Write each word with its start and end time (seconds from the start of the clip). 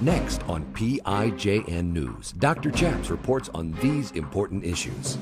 Next 0.00 0.48
on 0.48 0.64
PIJN 0.74 1.92
News, 1.92 2.30
Dr. 2.30 2.70
Chaps 2.70 3.10
reports 3.10 3.50
on 3.52 3.72
these 3.80 4.12
important 4.12 4.64
issues. 4.64 5.18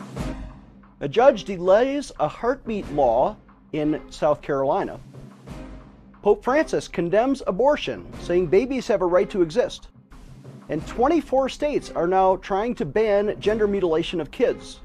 A 1.01 1.09
judge 1.09 1.45
delays 1.45 2.13
a 2.21 2.29
heartbeat 2.29 2.87
law 2.93 3.39
in 3.73 4.03
South 4.11 4.43
Carolina. 4.43 5.01
Pope 6.21 6.45
Francis 6.45 6.89
condemns 6.89 7.43
abortion, 7.47 8.07
saying 8.21 8.49
babies 8.49 8.87
have 8.89 9.01
a 9.01 9.07
right 9.07 9.31
to 9.31 9.41
exist. 9.41 9.89
And 10.69 10.87
24 10.87 11.49
states 11.49 11.91
are 11.93 12.07
now 12.07 12.37
trying 12.37 12.75
to 12.75 12.85
ban 12.85 13.41
gender 13.41 13.67
mutilation 13.67 14.21
of 14.21 14.31
kids. 14.31 14.81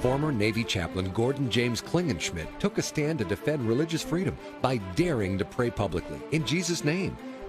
Former 0.00 0.30
Navy 0.30 0.62
chaplain 0.62 1.10
Gordon 1.10 1.50
James 1.50 1.82
Klingenschmitt 1.82 2.46
took 2.60 2.78
a 2.78 2.82
stand 2.82 3.18
to 3.18 3.24
defend 3.24 3.66
religious 3.66 4.02
freedom 4.02 4.36
by 4.62 4.76
daring 4.94 5.36
to 5.38 5.44
pray 5.44 5.70
publicly 5.70 6.20
in 6.30 6.46
Jesus' 6.46 6.84
name. 6.84 7.16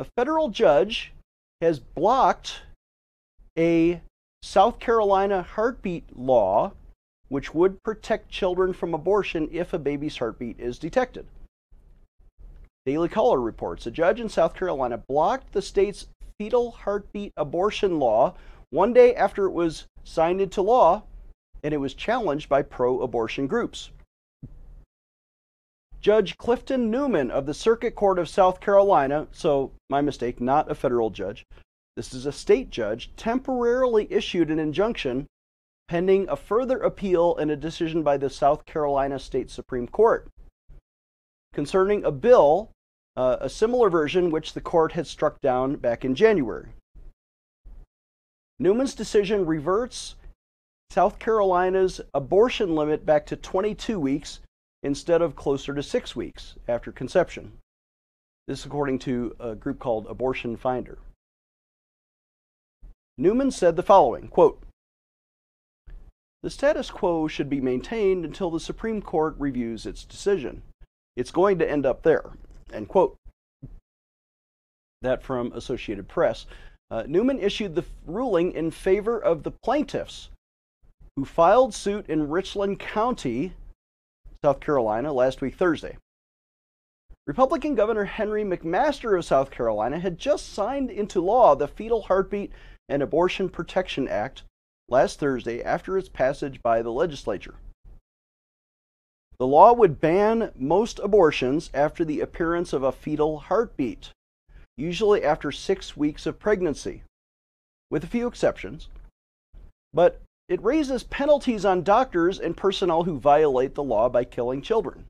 A 0.00 0.06
federal 0.16 0.48
judge 0.48 1.12
has 1.60 1.78
blocked 1.78 2.62
a 3.58 4.00
South 4.42 4.78
Carolina 4.78 5.42
heartbeat 5.42 6.16
law 6.16 6.72
which 7.28 7.52
would 7.52 7.82
protect 7.82 8.30
children 8.30 8.72
from 8.72 8.94
abortion 8.94 9.46
if 9.52 9.74
a 9.74 9.78
baby's 9.78 10.16
heartbeat 10.16 10.58
is 10.58 10.78
detected. 10.78 11.26
Daily 12.86 13.10
Caller 13.10 13.42
reports 13.42 13.86
a 13.86 13.90
judge 13.90 14.20
in 14.20 14.30
South 14.30 14.54
Carolina 14.54 14.96
blocked 14.96 15.52
the 15.52 15.60
state's 15.60 16.06
fetal 16.38 16.70
heartbeat 16.70 17.34
abortion 17.36 17.98
law 17.98 18.32
one 18.70 18.94
day 18.94 19.14
after 19.14 19.44
it 19.44 19.52
was 19.52 19.84
signed 20.02 20.40
into 20.40 20.62
law 20.62 21.02
and 21.62 21.74
it 21.74 21.76
was 21.76 21.92
challenged 21.92 22.48
by 22.48 22.62
pro 22.62 23.02
abortion 23.02 23.46
groups. 23.46 23.90
Judge 26.00 26.38
Clifton 26.38 26.90
Newman 26.90 27.30
of 27.30 27.44
the 27.44 27.54
Circuit 27.54 27.94
Court 27.94 28.18
of 28.18 28.28
South 28.28 28.60
Carolina, 28.60 29.28
so 29.32 29.72
my 29.90 30.00
mistake, 30.00 30.40
not 30.40 30.70
a 30.70 30.74
federal 30.74 31.10
judge, 31.10 31.44
this 31.96 32.14
is 32.14 32.24
a 32.24 32.32
state 32.32 32.70
judge, 32.70 33.10
temporarily 33.16 34.10
issued 34.10 34.50
an 34.50 34.58
injunction 34.58 35.26
pending 35.88 36.28
a 36.28 36.36
further 36.36 36.78
appeal 36.78 37.36
and 37.36 37.50
a 37.50 37.56
decision 37.56 38.02
by 38.02 38.16
the 38.16 38.30
South 38.30 38.64
Carolina 38.64 39.18
State 39.18 39.50
Supreme 39.50 39.88
Court 39.88 40.28
concerning 41.52 42.04
a 42.04 42.12
bill, 42.12 42.70
uh, 43.16 43.36
a 43.40 43.50
similar 43.50 43.90
version 43.90 44.30
which 44.30 44.54
the 44.54 44.60
court 44.60 44.92
had 44.92 45.06
struck 45.06 45.40
down 45.40 45.76
back 45.76 46.04
in 46.04 46.14
January. 46.14 46.68
Newman's 48.58 48.94
decision 48.94 49.44
reverts 49.44 50.14
South 50.90 51.18
Carolina's 51.18 52.00
abortion 52.14 52.74
limit 52.74 53.04
back 53.04 53.26
to 53.26 53.36
22 53.36 53.98
weeks 53.98 54.40
instead 54.82 55.22
of 55.22 55.36
closer 55.36 55.74
to 55.74 55.82
six 55.82 56.16
weeks 56.16 56.56
after 56.66 56.90
conception. 56.92 57.52
This 58.48 58.64
according 58.64 58.98
to 59.00 59.34
a 59.38 59.54
group 59.54 59.78
called 59.78 60.06
Abortion 60.06 60.56
Finder. 60.56 60.98
Newman 63.18 63.50
said 63.50 63.76
the 63.76 63.82
following 63.82 64.28
quote, 64.28 64.62
The 66.42 66.50
status 66.50 66.90
quo 66.90 67.28
should 67.28 67.50
be 67.50 67.60
maintained 67.60 68.24
until 68.24 68.50
the 68.50 68.60
Supreme 68.60 69.02
Court 69.02 69.34
reviews 69.38 69.84
its 69.84 70.04
decision. 70.04 70.62
It's 71.16 71.30
going 71.30 71.58
to 71.58 71.70
end 71.70 71.84
up 71.84 72.02
there. 72.02 72.30
End 72.72 72.88
quote. 72.88 73.16
That 75.02 75.22
from 75.22 75.52
Associated 75.52 76.08
Press. 76.08 76.46
Uh, 76.90 77.04
Newman 77.06 77.38
issued 77.38 77.74
the 77.74 77.84
ruling 78.06 78.52
in 78.52 78.70
favor 78.70 79.22
of 79.22 79.42
the 79.42 79.52
plaintiffs 79.62 80.30
who 81.14 81.24
filed 81.24 81.74
suit 81.74 82.08
in 82.08 82.28
Richland 82.28 82.80
County 82.80 83.52
South 84.42 84.60
Carolina 84.60 85.12
last 85.12 85.42
week, 85.42 85.54
Thursday. 85.54 85.98
Republican 87.26 87.74
Governor 87.74 88.04
Henry 88.04 88.42
McMaster 88.42 89.16
of 89.16 89.24
South 89.24 89.50
Carolina 89.50 89.98
had 89.98 90.18
just 90.18 90.52
signed 90.52 90.90
into 90.90 91.20
law 91.20 91.54
the 91.54 91.68
Fetal 91.68 92.02
Heartbeat 92.02 92.50
and 92.88 93.02
Abortion 93.02 93.50
Protection 93.50 94.08
Act 94.08 94.42
last 94.88 95.18
Thursday 95.18 95.62
after 95.62 95.98
its 95.98 96.08
passage 96.08 96.62
by 96.62 96.80
the 96.80 96.90
legislature. 96.90 97.56
The 99.38 99.46
law 99.46 99.72
would 99.74 100.00
ban 100.00 100.52
most 100.56 100.98
abortions 100.98 101.70
after 101.74 102.04
the 102.04 102.20
appearance 102.20 102.72
of 102.72 102.82
a 102.82 102.92
fetal 102.92 103.38
heartbeat, 103.38 104.10
usually 104.76 105.22
after 105.22 105.52
six 105.52 105.96
weeks 105.96 106.26
of 106.26 106.38
pregnancy, 106.38 107.02
with 107.90 108.04
a 108.04 108.08
few 108.08 108.26
exceptions. 108.26 108.88
But 109.92 110.20
it 110.50 110.62
raises 110.64 111.04
penalties 111.04 111.64
on 111.64 111.84
doctors 111.84 112.40
and 112.40 112.56
personnel 112.56 113.04
who 113.04 113.20
violate 113.20 113.76
the 113.76 113.82
law 113.82 114.08
by 114.08 114.24
killing 114.24 114.60
children. 114.60 115.06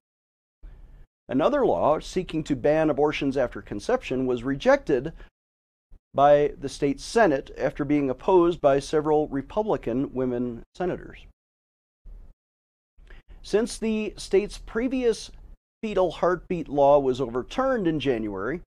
Another 1.31 1.65
law 1.65 1.99
seeking 1.99 2.45
to 2.45 2.55
ban 2.55 2.91
abortions 2.91 3.39
after 3.39 3.63
conception 3.63 4.27
was 4.27 4.45
rejected 4.45 5.15
by 6.13 6.53
the 6.61 6.69
state 6.69 7.01
Senate 7.01 7.51
after 7.57 7.87
being 7.87 8.11
opposed 8.11 8.61
by 8.61 8.79
several 8.79 9.29
Republican 9.29 10.13
women 10.13 10.63
senators. 10.75 11.21
Since 13.43 13.79
the 13.79 14.13
state's 14.19 14.59
previous 14.59 15.31
fetal 15.83 16.11
heartbeat 16.11 16.69
law 16.69 16.99
was 16.99 17.19
overturned 17.19 17.87
in 17.87 17.99
January 17.99 18.61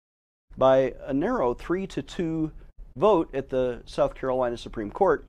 by 0.58 0.96
a 1.06 1.14
narrow 1.14 1.54
3 1.54 1.86
to 1.86 2.02
2 2.02 2.52
vote 2.98 3.30
at 3.36 3.50
the 3.50 3.84
South 3.86 4.16
Carolina 4.16 4.58
Supreme 4.58 4.90
Court, 4.90 5.26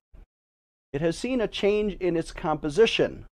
it 0.94 1.00
has 1.00 1.18
seen 1.18 1.40
a 1.40 1.48
change 1.48 1.94
in 1.94 2.16
its 2.16 2.30
composition. 2.30 3.26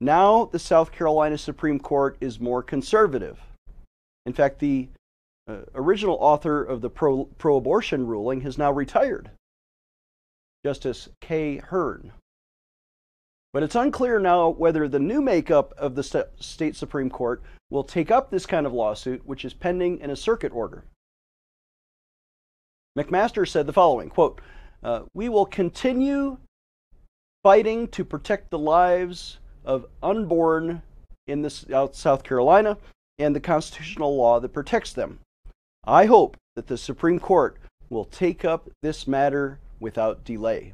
Now, 0.00 0.44
the 0.44 0.60
South 0.60 0.92
Carolina 0.92 1.36
Supreme 1.36 1.80
Court 1.80 2.16
is 2.20 2.38
more 2.38 2.62
conservative. 2.62 3.40
In 4.24 4.32
fact, 4.32 4.60
the 4.60 4.88
uh, 5.48 5.62
original 5.74 6.16
author 6.20 6.62
of 6.62 6.82
the 6.82 6.88
pro 6.88 7.28
abortion 7.44 8.06
ruling 8.06 8.42
has 8.42 8.56
now 8.56 8.70
retired, 8.70 9.30
Justice 10.64 11.08
Kaye 11.20 11.56
Hearn. 11.56 12.12
But 13.52 13.64
it's 13.64 13.74
unclear 13.74 14.20
now 14.20 14.48
whether 14.50 14.86
the 14.86 15.00
new 15.00 15.20
makeup 15.20 15.74
of 15.76 15.96
the 15.96 16.04
st 16.04 16.26
state 16.38 16.76
Supreme 16.76 17.10
Court 17.10 17.42
will 17.68 17.84
take 17.84 18.12
up 18.12 18.30
this 18.30 18.46
kind 18.46 18.64
of 18.64 18.72
lawsuit, 18.72 19.26
which 19.26 19.44
is 19.44 19.54
pending 19.54 19.98
in 19.98 20.10
a 20.10 20.16
circuit 20.16 20.52
order. 20.52 20.84
McMaster 22.96 23.48
said 23.48 23.66
the 23.66 23.72
following 23.72 24.08
quote, 24.08 24.40
uh, 24.84 25.02
We 25.14 25.28
will 25.28 25.46
continue 25.46 26.38
fighting 27.46 27.86
to 27.86 28.04
protect 28.04 28.50
the 28.50 28.58
lives 28.58 29.38
of 29.64 29.86
unborn 30.02 30.82
in 31.28 31.42
this, 31.42 31.64
South 31.92 32.24
Carolina 32.24 32.76
and 33.20 33.36
the 33.36 33.40
constitutional 33.40 34.16
law 34.16 34.40
that 34.40 34.48
protects 34.48 34.92
them. 34.92 35.20
I 35.84 36.06
hope 36.06 36.36
that 36.56 36.66
the 36.66 36.76
Supreme 36.76 37.20
Court 37.20 37.56
will 37.88 38.04
take 38.04 38.44
up 38.44 38.68
this 38.82 39.06
matter 39.06 39.60
without 39.78 40.24
delay. 40.24 40.72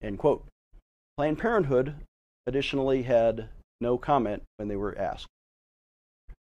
End 0.00 0.20
quote. 0.20 0.46
Planned 1.16 1.40
Parenthood 1.40 1.96
additionally 2.46 3.02
had 3.02 3.48
no 3.80 3.98
comment 3.98 4.44
when 4.58 4.68
they 4.68 4.76
were 4.76 4.96
asked. 4.96 5.26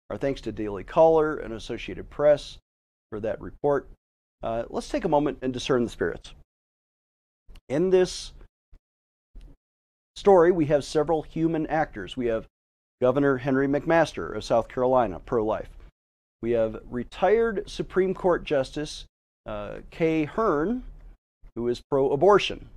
Our 0.09 0.17
thanks 0.17 0.41
to 0.41 0.51
Daily 0.51 0.83
Caller 0.83 1.37
and 1.37 1.53
Associated 1.53 2.09
Press 2.09 2.57
for 3.11 3.21
that 3.21 3.39
report. 3.39 3.87
Uh, 4.43 4.63
let's 4.67 4.89
take 4.89 5.05
a 5.05 5.07
moment 5.07 5.37
and 5.41 5.53
discern 5.53 5.85
the 5.85 5.89
spirits. 5.89 6.33
In 7.69 7.91
this 7.91 8.33
story, 10.15 10.51
we 10.51 10.65
have 10.65 10.83
several 10.83 11.21
human 11.21 11.67
actors. 11.67 12.17
We 12.17 12.25
have 12.25 12.47
Governor 12.99 13.37
Henry 13.37 13.67
McMaster 13.67 14.35
of 14.35 14.43
South 14.43 14.67
Carolina, 14.67 15.19
pro 15.19 15.45
life. 15.45 15.69
We 16.41 16.51
have 16.51 16.81
retired 16.89 17.69
Supreme 17.69 18.13
Court 18.13 18.43
Justice 18.43 19.05
uh, 19.45 19.77
Kaye 19.91 20.25
Hearn, 20.25 20.83
who 21.55 21.67
is 21.67 21.81
pro 21.89 22.11
abortion. 22.11 22.67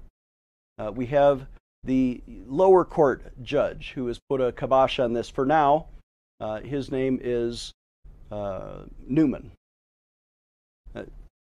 Uh, 0.79 0.93
we 0.95 1.07
have 1.07 1.47
the 1.85 2.23
lower 2.47 2.85
court 2.85 3.23
judge 3.43 3.93
who 3.95 4.07
has 4.07 4.21
put 4.29 4.41
a 4.41 4.53
kibosh 4.53 4.99
on 4.99 5.13
this 5.13 5.29
for 5.29 5.47
now. 5.47 5.87
Uh, 6.39 6.61
his 6.61 6.91
name 6.91 7.19
is 7.23 7.73
uh, 8.31 8.83
Newman. 9.07 9.53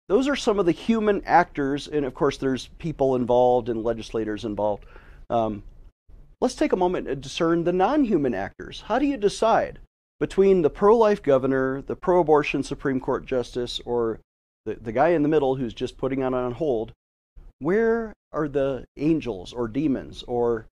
Those 0.08 0.26
are 0.26 0.36
some 0.36 0.58
of 0.58 0.66
the 0.66 0.72
human 0.72 1.22
actors, 1.24 1.86
and 1.86 2.04
of 2.04 2.14
course, 2.14 2.38
there's 2.38 2.68
people 2.78 3.14
involved 3.14 3.68
and 3.68 3.84
legislators 3.84 4.44
involved. 4.44 4.86
Um, 5.28 5.62
let's 6.40 6.54
take 6.54 6.72
a 6.72 6.76
moment 6.76 7.08
and 7.08 7.22
discern 7.22 7.64
the 7.64 7.72
non 7.72 8.04
human 8.04 8.34
actors. 8.34 8.84
How 8.86 8.98
do 8.98 9.06
you 9.06 9.18
decide 9.18 9.78
between 10.18 10.62
the 10.62 10.70
pro 10.70 10.96
life 10.96 11.22
governor, 11.22 11.82
the 11.82 11.94
pro 11.94 12.20
abortion 12.20 12.62
Supreme 12.62 13.00
Court 13.00 13.26
justice, 13.26 13.80
or 13.84 14.20
the, 14.64 14.76
the 14.80 14.92
guy 14.92 15.08
in 15.08 15.22
the 15.22 15.28
middle 15.28 15.56
who's 15.56 15.74
just 15.74 15.98
putting 15.98 16.20
it 16.20 16.34
on 16.34 16.52
hold, 16.52 16.92
where 17.58 18.14
are 18.32 18.48
the 18.48 18.86
angels 18.96 19.52
or 19.52 19.68
demons 19.68 20.22
or 20.26 20.66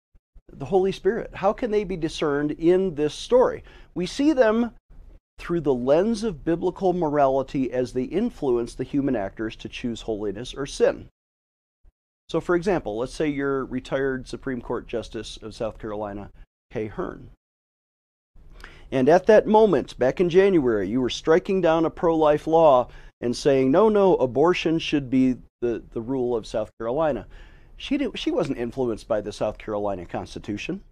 the 0.51 0.65
Holy 0.65 0.91
Spirit? 0.91 1.31
How 1.33 1.53
can 1.53 1.71
they 1.71 1.83
be 1.83 1.97
discerned 1.97 2.51
in 2.51 2.95
this 2.95 3.13
story? 3.13 3.63
We 3.95 4.05
see 4.05 4.33
them 4.33 4.71
through 5.43 5.59
the 5.59 5.73
lens 5.73 6.23
of 6.23 6.45
biblical 6.45 6.93
morality 6.93 7.69
as 7.69 7.91
they 7.91 8.03
influence 8.03 8.73
the 8.73 8.85
human 8.85 9.13
actors 9.13 9.57
to 9.57 9.67
choose 9.67 10.03
holiness 10.03 10.53
or 10.53 10.65
sin. 10.65 11.09
So, 12.29 12.39
for 12.39 12.55
example, 12.55 12.97
let's 12.97 13.13
say 13.13 13.27
you're 13.27 13.65
retired 13.65 14.25
Supreme 14.25 14.61
Court 14.61 14.87
Justice 14.87 15.37
of 15.41 15.53
South 15.53 15.79
Carolina, 15.79 16.31
Kaye 16.71 16.87
Hearn. 16.87 17.31
And 18.89 19.09
at 19.09 19.25
that 19.25 19.45
moment, 19.45 19.99
back 19.99 20.21
in 20.21 20.29
January, 20.29 20.87
you 20.87 21.01
were 21.01 21.09
striking 21.09 21.59
down 21.59 21.83
a 21.83 21.89
pro 21.89 22.15
life 22.15 22.47
law 22.47 22.87
and 23.19 23.35
saying, 23.35 23.69
no, 23.69 23.89
no, 23.89 24.15
abortion 24.15 24.79
should 24.79 25.09
be 25.09 25.35
the, 25.59 25.83
the 25.91 26.01
rule 26.01 26.37
of 26.37 26.47
South 26.47 26.71
Carolina. 26.79 27.27
She, 27.75 27.97
did, 27.97 28.17
she 28.17 28.31
wasn't 28.31 28.59
influenced 28.59 29.09
by 29.09 29.19
the 29.19 29.33
South 29.33 29.57
Carolina 29.57 30.05
Constitution. 30.05 30.83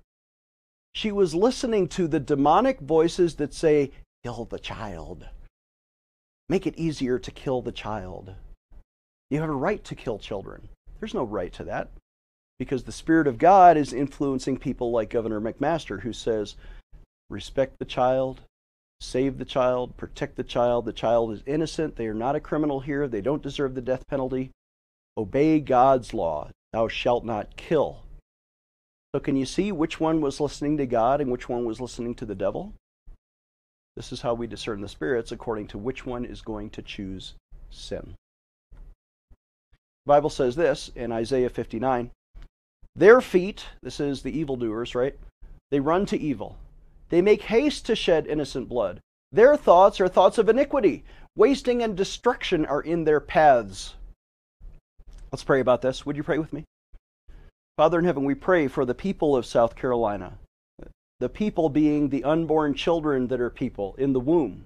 She 0.93 1.09
was 1.13 1.33
listening 1.33 1.87
to 1.89 2.09
the 2.09 2.19
demonic 2.19 2.81
voices 2.81 3.35
that 3.35 3.53
say, 3.53 3.91
kill 4.23 4.45
the 4.45 4.59
child. 4.59 5.27
Make 6.49 6.67
it 6.67 6.77
easier 6.77 7.17
to 7.19 7.31
kill 7.31 7.61
the 7.61 7.71
child. 7.71 8.35
You 9.29 9.39
have 9.39 9.49
a 9.49 9.53
right 9.53 9.83
to 9.85 9.95
kill 9.95 10.19
children. 10.19 10.67
There's 10.99 11.13
no 11.13 11.23
right 11.23 11.53
to 11.53 11.63
that 11.63 11.89
because 12.59 12.83
the 12.83 12.91
Spirit 12.91 13.25
of 13.25 13.37
God 13.37 13.77
is 13.77 13.93
influencing 13.93 14.57
people 14.57 14.91
like 14.91 15.09
Governor 15.09 15.41
McMaster, 15.41 16.01
who 16.01 16.13
says, 16.13 16.55
respect 17.29 17.79
the 17.79 17.85
child, 17.85 18.41
save 18.99 19.37
the 19.37 19.45
child, 19.45 19.97
protect 19.97 20.35
the 20.35 20.43
child. 20.43 20.85
The 20.85 20.93
child 20.93 21.31
is 21.31 21.41
innocent. 21.45 21.95
They 21.95 22.07
are 22.07 22.13
not 22.13 22.35
a 22.35 22.39
criminal 22.39 22.81
here. 22.81 23.07
They 23.07 23.21
don't 23.21 23.41
deserve 23.41 23.73
the 23.73 23.81
death 23.81 24.07
penalty. 24.07 24.51
Obey 25.17 25.59
God's 25.59 26.13
law. 26.13 26.49
Thou 26.73 26.87
shalt 26.87 27.25
not 27.25 27.57
kill. 27.57 28.03
So, 29.13 29.19
can 29.19 29.35
you 29.35 29.45
see 29.45 29.71
which 29.71 29.99
one 29.99 30.21
was 30.21 30.39
listening 30.39 30.77
to 30.77 30.85
God 30.85 31.19
and 31.19 31.31
which 31.31 31.49
one 31.49 31.65
was 31.65 31.81
listening 31.81 32.15
to 32.15 32.25
the 32.25 32.35
devil? 32.35 32.73
This 33.95 34.11
is 34.11 34.21
how 34.21 34.33
we 34.33 34.47
discern 34.47 34.81
the 34.81 34.87
spirits 34.87 35.31
according 35.31 35.67
to 35.67 35.77
which 35.77 36.05
one 36.05 36.25
is 36.25 36.41
going 36.41 36.69
to 36.71 36.81
choose 36.81 37.33
sin. 37.69 38.15
The 38.71 40.07
Bible 40.07 40.29
says 40.29 40.55
this 40.55 40.89
in 40.95 41.11
Isaiah 41.11 41.49
59 41.49 42.11
Their 42.95 43.21
feet, 43.21 43.65
this 43.83 43.99
is 43.99 44.21
the 44.21 44.37
evildoers, 44.37 44.95
right? 44.95 45.17
They 45.69 45.79
run 45.79 46.05
to 46.07 46.19
evil. 46.19 46.57
They 47.09 47.21
make 47.21 47.43
haste 47.43 47.85
to 47.87 47.95
shed 47.95 48.27
innocent 48.27 48.69
blood. 48.69 49.01
Their 49.31 49.55
thoughts 49.55 49.99
are 50.01 50.07
thoughts 50.07 50.37
of 50.37 50.49
iniquity. 50.49 51.03
Wasting 51.35 51.81
and 51.81 51.95
destruction 51.95 52.65
are 52.65 52.81
in 52.81 53.03
their 53.03 53.19
paths. 53.19 53.95
Let's 55.31 55.43
pray 55.43 55.61
about 55.61 55.81
this. 55.81 56.05
Would 56.05 56.17
you 56.17 56.23
pray 56.23 56.37
with 56.37 56.51
me? 56.51 56.65
Father 57.77 57.99
in 57.99 58.05
heaven, 58.05 58.25
we 58.25 58.35
pray 58.35 58.67
for 58.67 58.83
the 58.83 58.93
people 58.93 59.35
of 59.35 59.45
South 59.45 59.75
Carolina, 59.75 60.37
the 61.21 61.29
people 61.29 61.69
being 61.69 62.09
the 62.09 62.23
unborn 62.23 62.73
children 62.73 63.27
that 63.27 63.39
are 63.39 63.51
people 63.51 63.93
in 63.99 64.11
the 64.11 64.19
womb. 64.19 64.65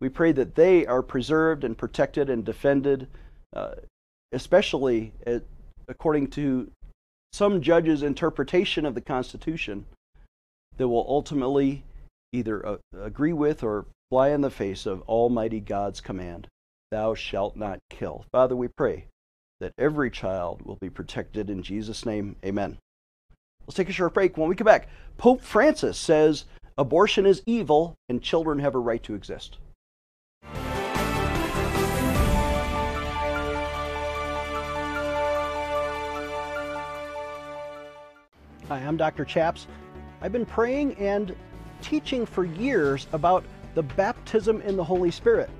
We 0.00 0.08
pray 0.08 0.32
that 0.32 0.56
they 0.56 0.84
are 0.84 1.02
preserved 1.02 1.62
and 1.62 1.78
protected 1.78 2.28
and 2.28 2.44
defended, 2.44 3.06
uh, 3.54 3.76
especially 4.32 5.12
at, 5.24 5.44
according 5.86 6.30
to 6.30 6.70
some 7.32 7.62
judges' 7.62 8.02
interpretation 8.02 8.84
of 8.84 8.96
the 8.96 9.00
Constitution 9.00 9.86
that 10.76 10.88
will 10.88 11.06
ultimately 11.08 11.84
either 12.32 12.66
uh, 12.66 12.76
agree 13.00 13.32
with 13.32 13.62
or 13.62 13.86
fly 14.10 14.30
in 14.30 14.40
the 14.40 14.50
face 14.50 14.84
of 14.84 15.02
Almighty 15.02 15.60
God's 15.60 16.00
command 16.00 16.48
Thou 16.90 17.14
shalt 17.14 17.54
not 17.54 17.78
kill. 17.90 18.24
Father, 18.32 18.56
we 18.56 18.66
pray 18.66 19.06
that 19.60 19.74
every 19.78 20.10
child 20.10 20.62
will 20.62 20.76
be 20.76 20.90
protected 20.90 21.50
in 21.50 21.62
Jesus' 21.62 22.06
name. 22.06 22.36
Amen. 22.44 22.78
Let's 23.68 23.76
take 23.76 23.90
a 23.90 23.92
short 23.92 24.14
break. 24.14 24.38
When 24.38 24.48
we 24.48 24.56
come 24.56 24.64
back, 24.64 24.88
Pope 25.18 25.42
Francis 25.42 25.98
says 25.98 26.46
abortion 26.78 27.26
is 27.26 27.42
evil 27.44 27.98
and 28.08 28.22
children 28.22 28.60
have 28.60 28.74
a 28.74 28.78
right 28.78 29.02
to 29.02 29.14
exist. 29.14 29.58
Hi, 38.68 38.78
I'm 38.78 38.96
Dr. 38.96 39.26
Chaps. 39.26 39.66
I've 40.22 40.32
been 40.32 40.46
praying 40.46 40.94
and 40.94 41.36
teaching 41.82 42.24
for 42.24 42.46
years 42.46 43.06
about 43.12 43.44
the 43.74 43.82
baptism 43.82 44.62
in 44.62 44.78
the 44.78 44.84
Holy 44.84 45.10
Spirit. 45.10 45.50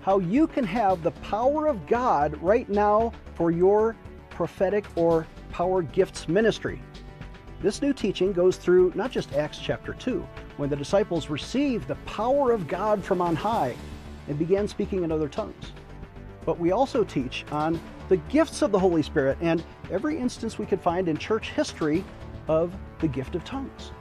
How 0.00 0.20
you 0.20 0.46
can 0.46 0.64
have 0.64 1.02
the 1.02 1.10
power 1.10 1.66
of 1.66 1.86
God 1.86 2.34
right 2.42 2.68
now 2.70 3.12
for 3.34 3.50
your 3.50 3.94
prophetic 4.30 4.86
or 4.96 5.26
power 5.50 5.82
gifts 5.82 6.28
ministry. 6.28 6.80
This 7.62 7.80
new 7.80 7.92
teaching 7.92 8.32
goes 8.32 8.56
through 8.56 8.90
not 8.96 9.12
just 9.12 9.34
Acts 9.34 9.58
chapter 9.58 9.94
2, 9.94 10.26
when 10.56 10.68
the 10.68 10.74
disciples 10.74 11.30
received 11.30 11.86
the 11.86 11.94
power 12.06 12.50
of 12.50 12.66
God 12.66 13.04
from 13.04 13.20
on 13.20 13.36
high 13.36 13.76
and 14.26 14.36
began 14.36 14.66
speaking 14.66 15.04
in 15.04 15.12
other 15.12 15.28
tongues. 15.28 15.72
But 16.44 16.58
we 16.58 16.72
also 16.72 17.04
teach 17.04 17.44
on 17.52 17.80
the 18.08 18.16
gifts 18.16 18.62
of 18.62 18.72
the 18.72 18.78
Holy 18.80 19.00
Spirit 19.00 19.38
and 19.40 19.62
every 19.92 20.18
instance 20.18 20.58
we 20.58 20.66
could 20.66 20.80
find 20.80 21.08
in 21.08 21.16
church 21.16 21.50
history 21.50 22.04
of 22.48 22.74
the 22.98 23.06
gift 23.06 23.36
of 23.36 23.44
tongues. 23.44 23.92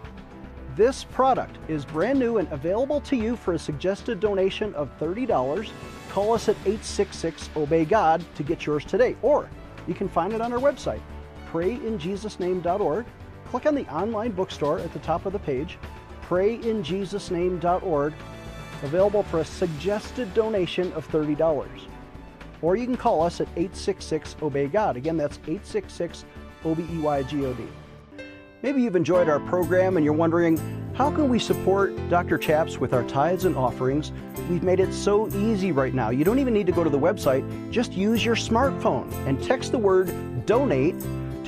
This 0.76 1.04
product 1.04 1.60
is 1.68 1.86
brand 1.86 2.18
new 2.18 2.40
and 2.40 2.52
available 2.52 3.00
to 3.02 3.16
you 3.16 3.36
for 3.36 3.54
a 3.54 3.60
suggested 3.60 4.20
donation 4.20 4.74
of 4.74 4.90
$30. 5.00 5.70
Call 6.10 6.34
us 6.34 6.50
at 6.50 6.56
866 6.62 7.52
Obey 7.56 7.86
God 7.86 8.26
to 8.34 8.42
get 8.42 8.66
yours 8.66 8.86
today, 8.86 9.16
or 9.22 9.48
you 9.86 9.94
can 9.94 10.10
find 10.10 10.34
it 10.34 10.42
on 10.42 10.52
our 10.52 10.60
website, 10.60 11.02
prayinjesusname.org. 11.52 13.06
Click 13.52 13.66
on 13.66 13.76
the 13.76 13.86
online 13.94 14.32
bookstore 14.32 14.80
at 14.80 14.94
the 14.94 15.00
top 15.00 15.26
of 15.26 15.34
the 15.34 15.40
page, 15.40 15.78
prayinjesusname.org, 16.24 18.14
available 18.84 19.24
for 19.24 19.40
a 19.40 19.46
suggested 19.46 20.34
donation 20.34 20.94
of 20.94 21.06
$30. 21.12 21.68
Or 22.62 22.78
you 22.78 22.86
can 22.86 22.96
call 22.96 23.22
us 23.22 23.42
at 23.42 23.50
866 23.58 24.38
Obey 24.42 24.68
God. 24.68 24.96
Again, 24.96 25.18
that's 25.18 25.36
866 25.40 26.24
O 26.64 26.76
B 26.76 26.86
E 26.90 27.00
Y 27.00 27.24
G 27.24 27.46
O 27.46 27.54
D. 27.54 27.68
Maybe 28.62 28.84
you've 28.84 28.96
enjoyed 28.96 29.28
our 29.28 29.42
program 29.42 29.98
and 29.98 30.06
you're 30.06 30.14
wondering, 30.14 30.58
how 30.94 31.12
can 31.12 31.28
we 31.28 31.38
support 31.38 31.94
Dr. 32.10 32.38
Chaps 32.38 32.78
with 32.78 32.94
our 32.94 33.04
tithes 33.04 33.44
and 33.44 33.58
offerings? 33.58 34.14
We've 34.50 34.64
made 34.64 34.80
it 34.80 34.94
so 34.94 35.28
easy 35.28 35.74
right 35.74 35.94
now. 35.94 36.10
You 36.10 36.24
don't 36.24 36.40
even 36.40 36.54
need 36.54 36.68
to 36.68 36.72
go 36.72 36.86
to 36.86 36.90
the 36.90 37.00
website. 37.00 37.44
Just 37.70 37.92
use 37.92 38.24
your 38.24 38.36
smartphone 38.36 39.12
and 39.28 39.44
text 39.44 39.74
the 39.74 39.78
word 39.78 40.46
donate 40.46 40.96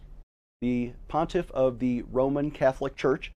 the 0.61 0.93
pontiff 1.09 1.51
of 1.53 1.79
the 1.79 2.03
Roman 2.11 2.51
Catholic 2.51 2.97
Church, 2.97 3.33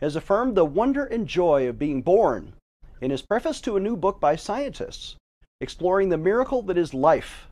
has 0.00 0.16
affirmed 0.16 0.56
the 0.56 0.64
wonder 0.64 1.04
and 1.04 1.26
joy 1.26 1.68
of 1.68 1.78
being 1.78 2.02
born 2.02 2.54
in 3.00 3.10
his 3.10 3.22
preface 3.22 3.60
to 3.60 3.76
a 3.76 3.80
new 3.80 3.96
book 3.96 4.20
by 4.20 4.36
scientists 4.36 5.16
exploring 5.60 6.08
the 6.08 6.16
miracle 6.16 6.62
that 6.62 6.78
is 6.78 6.94
life 6.94 7.50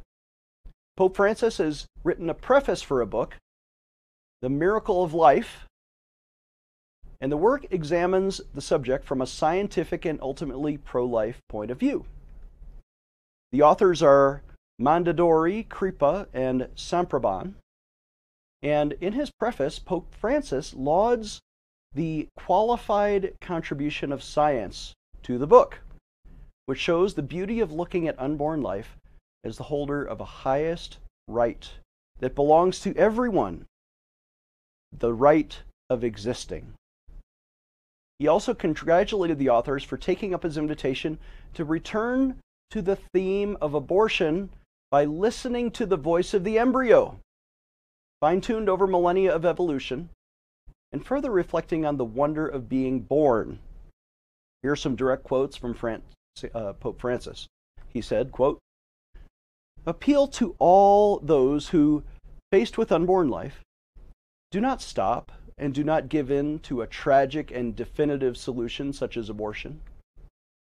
Pope 0.98 1.14
Francis 1.14 1.58
has 1.58 1.86
written 2.02 2.28
a 2.28 2.34
preface 2.34 2.82
for 2.82 3.00
a 3.00 3.06
book, 3.06 3.36
The 4.42 4.48
Miracle 4.48 5.04
of 5.04 5.14
Life, 5.14 5.67
and 7.20 7.32
the 7.32 7.36
work 7.36 7.66
examines 7.70 8.40
the 8.54 8.60
subject 8.60 9.04
from 9.04 9.20
a 9.20 9.26
scientific 9.26 10.04
and 10.04 10.20
ultimately 10.22 10.76
pro 10.76 11.04
life 11.04 11.40
point 11.48 11.70
of 11.70 11.78
view. 11.78 12.04
The 13.52 13.62
authors 13.62 14.02
are 14.02 14.42
Mondadori, 14.80 15.68
Kripa, 15.68 16.28
and 16.32 16.68
Samprabon. 16.76 17.54
And 18.62 18.92
in 19.00 19.12
his 19.12 19.30
preface, 19.30 19.78
Pope 19.78 20.14
Francis 20.14 20.74
lauds 20.74 21.40
the 21.94 22.28
qualified 22.36 23.34
contribution 23.40 24.12
of 24.12 24.22
science 24.22 24.92
to 25.22 25.38
the 25.38 25.46
book, 25.46 25.80
which 26.66 26.78
shows 26.78 27.14
the 27.14 27.22
beauty 27.22 27.60
of 27.60 27.72
looking 27.72 28.06
at 28.06 28.18
unborn 28.18 28.62
life 28.62 28.96
as 29.42 29.56
the 29.56 29.64
holder 29.64 30.04
of 30.04 30.20
a 30.20 30.24
highest 30.24 30.98
right 31.26 31.70
that 32.20 32.34
belongs 32.34 32.80
to 32.80 32.94
everyone. 32.96 33.64
the 34.92 35.12
right 35.12 35.62
of 35.90 36.02
existing. 36.02 36.74
He 38.18 38.26
also 38.26 38.52
congratulated 38.52 39.38
the 39.38 39.50
authors 39.50 39.84
for 39.84 39.96
taking 39.96 40.34
up 40.34 40.42
his 40.42 40.58
invitation 40.58 41.18
to 41.54 41.64
return 41.64 42.40
to 42.70 42.82
the 42.82 42.96
theme 42.96 43.56
of 43.60 43.74
abortion 43.74 44.50
by 44.90 45.04
listening 45.04 45.70
to 45.72 45.86
the 45.86 45.96
voice 45.96 46.34
of 46.34 46.44
the 46.44 46.58
embryo, 46.58 47.20
fine 48.20 48.40
tuned 48.40 48.68
over 48.68 48.86
millennia 48.86 49.34
of 49.34 49.44
evolution, 49.44 50.08
and 50.92 51.06
further 51.06 51.30
reflecting 51.30 51.84
on 51.84 51.96
the 51.96 52.04
wonder 52.04 52.46
of 52.46 52.68
being 52.68 53.00
born. 53.00 53.60
Here 54.62 54.72
are 54.72 54.76
some 54.76 54.96
direct 54.96 55.22
quotes 55.22 55.56
from 55.56 55.76
uh, 56.54 56.72
Pope 56.74 57.00
Francis. 57.00 57.46
He 57.88 58.00
said, 58.00 58.32
quote, 58.32 58.58
Appeal 59.86 60.26
to 60.28 60.56
all 60.58 61.20
those 61.20 61.68
who, 61.68 62.02
faced 62.50 62.76
with 62.76 62.90
unborn 62.90 63.28
life, 63.28 63.60
do 64.50 64.60
not 64.60 64.82
stop 64.82 65.30
and 65.58 65.74
do 65.74 65.82
not 65.82 66.08
give 66.08 66.30
in 66.30 66.58
to 66.60 66.80
a 66.80 66.86
tragic 66.86 67.50
and 67.50 67.74
definitive 67.74 68.36
solution 68.36 68.92
such 68.92 69.16
as 69.16 69.28
abortion, 69.28 69.80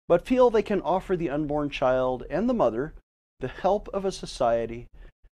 but 0.07 0.27
feel 0.27 0.49
they 0.49 0.63
can 0.63 0.81
offer 0.83 1.17
the 1.17 1.31
unborn 1.31 1.69
child 1.69 2.25
and 2.31 2.49
the 2.49 2.55
mother 2.55 2.95
the 3.41 3.49
help 3.49 3.89
of 3.93 4.05
a 4.05 4.13
society 4.13 4.87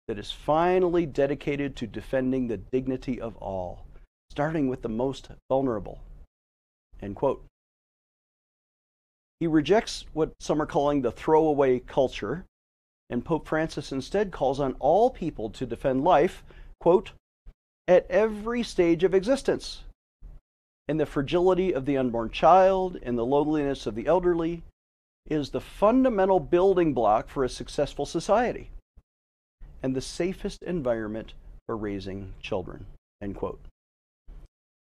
that 0.08 0.18
is 0.18 0.32
finally 0.32 1.06
dedicated 1.06 1.76
to 1.76 1.86
defending 1.86 2.48
the 2.48 2.56
dignity 2.56 3.20
of 3.20 3.36
all, 3.36 3.86
starting 4.30 4.68
with 4.68 4.82
the 4.82 4.88
most 4.88 5.30
vulnerable. 5.48 6.00
End 7.00 7.14
quote. 7.14 7.44
He 9.38 9.46
rejects 9.46 10.04
what 10.12 10.32
some 10.40 10.60
are 10.60 10.66
calling 10.66 11.02
the 11.02 11.12
throwaway 11.12 11.78
culture, 11.80 12.44
and 13.10 13.24
Pope 13.24 13.46
Francis 13.46 13.92
instead 13.92 14.32
calls 14.32 14.58
on 14.58 14.74
all 14.80 15.10
people 15.10 15.50
to 15.50 15.66
defend 15.66 16.02
life, 16.02 16.42
quote, 16.80 17.12
at 17.88 18.10
every 18.10 18.62
stage 18.62 19.04
of 19.04 19.14
existence. 19.14 19.82
And 20.88 20.98
the 20.98 21.06
fragility 21.06 21.72
of 21.72 21.86
the 21.86 21.96
unborn 21.96 22.30
child 22.30 22.98
and 23.02 23.16
the 23.16 23.26
loneliness 23.26 23.86
of 23.86 23.94
the 23.94 24.06
elderly 24.06 24.62
is 25.28 25.50
the 25.50 25.60
fundamental 25.60 26.40
building 26.40 26.92
block 26.92 27.28
for 27.28 27.44
a 27.44 27.48
successful 27.48 28.04
society 28.04 28.70
and 29.82 29.94
the 29.94 30.00
safest 30.00 30.62
environment 30.62 31.34
for 31.66 31.76
raising 31.76 32.34
children. 32.40 32.86
End 33.20 33.36
quote. 33.36 33.60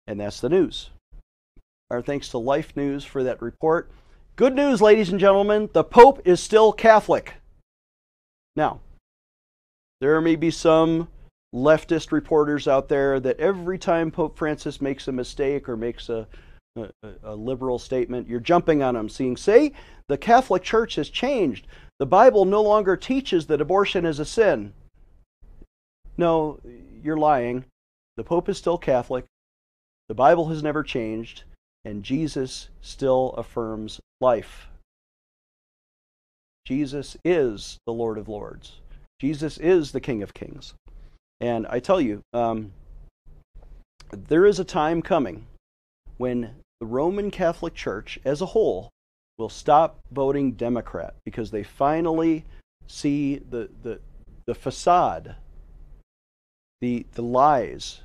And 0.06 0.20
that's 0.20 0.40
the 0.40 0.48
news. 0.48 0.90
Our 1.90 2.02
thanks 2.02 2.28
to 2.30 2.38
Life 2.38 2.76
News 2.76 3.04
for 3.04 3.22
that 3.24 3.40
report. 3.40 3.90
Good 4.36 4.54
news, 4.54 4.80
ladies 4.80 5.10
and 5.10 5.18
gentlemen, 5.18 5.70
the 5.72 5.84
Pope 5.84 6.20
is 6.24 6.40
still 6.40 6.72
Catholic. 6.72 7.34
Now, 8.56 8.80
there 10.00 10.20
may 10.20 10.36
be 10.36 10.50
some 10.50 11.08
leftist 11.54 12.12
reporters 12.12 12.68
out 12.68 12.88
there 12.88 13.20
that 13.20 13.40
every 13.40 13.78
time 13.78 14.10
Pope 14.10 14.36
Francis 14.36 14.80
makes 14.80 15.08
a 15.08 15.12
mistake 15.12 15.68
or 15.68 15.76
makes 15.76 16.08
a, 16.08 16.26
a, 16.76 16.90
a 17.22 17.34
liberal 17.34 17.78
statement, 17.78 18.28
you're 18.28 18.40
jumping 18.40 18.82
on 18.82 18.94
him, 18.94 19.08
saying, 19.08 19.36
say, 19.36 19.72
the 20.08 20.18
Catholic 20.18 20.62
Church 20.62 20.94
has 20.96 21.08
changed. 21.08 21.66
The 21.98 22.06
Bible 22.06 22.44
no 22.44 22.62
longer 22.62 22.96
teaches 22.96 23.46
that 23.46 23.60
abortion 23.60 24.04
is 24.04 24.18
a 24.18 24.24
sin. 24.24 24.72
No, 26.16 26.60
you're 27.02 27.16
lying. 27.16 27.64
The 28.16 28.24
Pope 28.24 28.48
is 28.48 28.58
still 28.58 28.78
Catholic. 28.78 29.24
The 30.08 30.14
Bible 30.14 30.48
has 30.48 30.62
never 30.62 30.82
changed, 30.82 31.44
and 31.84 32.02
Jesus 32.02 32.68
still 32.80 33.34
affirms 33.36 34.00
life. 34.20 34.68
Jesus 36.66 37.16
is 37.24 37.78
the 37.86 37.92
Lord 37.92 38.18
of 38.18 38.28
Lords. 38.28 38.80
Jesus 39.20 39.58
is 39.58 39.92
the 39.92 40.00
King 40.00 40.22
of 40.22 40.34
Kings. 40.34 40.74
And 41.40 41.66
I 41.68 41.78
tell 41.78 42.00
you, 42.00 42.22
um, 42.32 42.72
there 44.10 44.46
is 44.46 44.58
a 44.58 44.64
time 44.64 45.02
coming 45.02 45.46
when 46.16 46.50
the 46.80 46.86
Roman 46.86 47.30
Catholic 47.30 47.74
Church 47.74 48.18
as 48.24 48.40
a 48.40 48.46
whole 48.46 48.90
will 49.38 49.48
stop 49.48 50.00
voting 50.10 50.52
Democrat 50.52 51.14
because 51.24 51.50
they 51.50 51.62
finally 51.62 52.44
see 52.86 53.36
the, 53.36 53.70
the, 53.82 54.00
the 54.46 54.54
facade, 54.54 55.36
the, 56.80 57.06
the 57.12 57.22
lies 57.22 58.00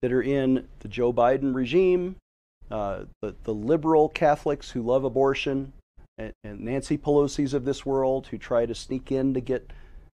that 0.00 0.12
are 0.12 0.22
in 0.22 0.66
the 0.80 0.88
Joe 0.88 1.12
Biden 1.12 1.54
regime, 1.54 2.16
uh, 2.70 3.04
the, 3.20 3.34
the 3.44 3.54
liberal 3.54 4.08
Catholics 4.08 4.70
who 4.70 4.82
love 4.82 5.04
abortion, 5.04 5.72
and, 6.16 6.32
and 6.44 6.60
Nancy 6.60 6.96
Pelosi's 6.96 7.52
of 7.54 7.64
this 7.64 7.84
world 7.84 8.28
who 8.28 8.38
try 8.38 8.64
to 8.64 8.74
sneak 8.74 9.12
in 9.12 9.34
to 9.34 9.40
get 9.40 9.70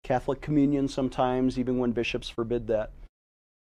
Catholic 0.03 0.41
communion 0.41 0.87
sometimes, 0.87 1.59
even 1.59 1.77
when 1.77 1.91
bishops 1.91 2.29
forbid 2.29 2.67
that. 2.67 2.91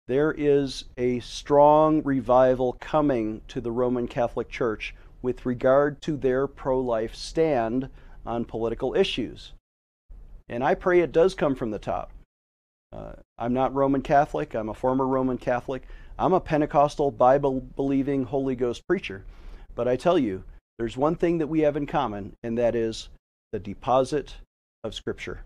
There 0.08 0.32
is 0.32 0.84
a 0.96 1.18
strong 1.20 2.02
revival 2.04 2.76
coming 2.78 3.40
to 3.48 3.60
the 3.60 3.72
Roman 3.72 4.06
Catholic 4.06 4.48
Church 4.48 4.94
with 5.20 5.44
regard 5.44 6.00
to 6.02 6.16
their 6.16 6.46
pro 6.46 6.78
life 6.78 7.14
stand 7.14 7.88
on 8.24 8.44
political 8.44 8.94
issues. 8.94 9.52
And 10.48 10.62
I 10.62 10.74
pray 10.74 11.00
it 11.00 11.10
does 11.10 11.34
come 11.34 11.56
from 11.56 11.72
the 11.72 11.78
top. 11.78 12.12
Uh, 12.92 13.14
I'm 13.36 13.52
not 13.52 13.74
Roman 13.74 14.02
Catholic, 14.02 14.54
I'm 14.54 14.68
a 14.68 14.74
former 14.74 15.06
Roman 15.06 15.38
Catholic. 15.38 15.82
I'm 16.18 16.32
a 16.32 16.40
Pentecostal, 16.40 17.10
Bible 17.10 17.60
believing, 17.60 18.24
Holy 18.24 18.54
Ghost 18.54 18.86
preacher. 18.86 19.24
But 19.74 19.88
I 19.88 19.96
tell 19.96 20.18
you, 20.18 20.44
there's 20.78 20.96
one 20.96 21.16
thing 21.16 21.38
that 21.38 21.48
we 21.48 21.60
have 21.60 21.76
in 21.76 21.86
common, 21.86 22.34
and 22.42 22.56
that 22.56 22.74
is 22.74 23.08
the 23.52 23.58
deposit 23.58 24.36
of 24.84 24.94
Scripture 24.94 25.42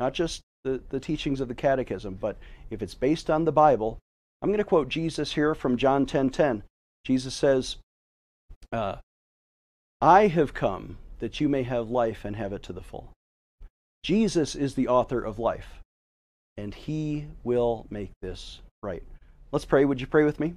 not 0.00 0.14
just 0.14 0.42
the, 0.64 0.82
the 0.88 1.00
teachings 1.00 1.40
of 1.40 1.48
the 1.48 1.54
catechism, 1.54 2.18
but 2.20 2.36
if 2.70 2.82
it's 2.82 2.94
based 2.94 3.30
on 3.30 3.44
the 3.44 3.52
Bible, 3.52 3.98
I'm 4.42 4.48
going 4.48 4.58
to 4.58 4.64
quote 4.64 4.88
Jesus 4.88 5.32
here 5.32 5.54
from 5.54 5.76
John 5.76 6.04
10:10. 6.04 6.08
10, 6.08 6.30
10. 6.30 6.62
Jesus 7.04 7.34
says, 7.34 7.76
uh, 8.72 8.96
"I 10.00 10.26
have 10.28 10.54
come 10.54 10.98
that 11.18 11.40
you 11.40 11.48
may 11.48 11.62
have 11.62 11.90
life 11.90 12.24
and 12.24 12.36
have 12.36 12.52
it 12.52 12.62
to 12.64 12.72
the 12.72 12.82
full." 12.82 13.10
Jesus 14.02 14.54
is 14.54 14.74
the 14.74 14.88
author 14.88 15.22
of 15.22 15.38
life, 15.38 15.80
and 16.56 16.74
He 16.74 17.26
will 17.42 17.86
make 17.90 18.10
this 18.20 18.60
right. 18.82 19.02
Let's 19.52 19.64
pray. 19.64 19.84
Would 19.84 20.00
you 20.00 20.06
pray 20.06 20.24
with 20.24 20.40
me? 20.40 20.54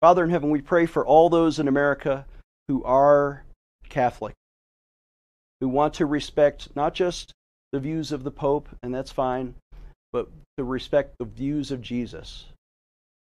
Father 0.00 0.24
in 0.24 0.30
heaven, 0.30 0.50
we 0.50 0.60
pray 0.60 0.86
for 0.86 1.06
all 1.06 1.28
those 1.28 1.58
in 1.58 1.68
America 1.68 2.26
who 2.68 2.82
are 2.84 3.44
Catholic, 3.88 4.34
who 5.60 5.68
want 5.68 5.94
to 5.94 6.06
respect 6.06 6.74
not 6.74 6.94
just 6.94 7.32
the 7.72 7.80
views 7.80 8.12
of 8.12 8.22
the 8.22 8.30
Pope, 8.30 8.68
and 8.82 8.94
that's 8.94 9.10
fine, 9.10 9.54
but 10.12 10.28
to 10.58 10.64
respect 10.64 11.16
the 11.18 11.24
views 11.24 11.70
of 11.70 11.80
Jesus. 11.80 12.46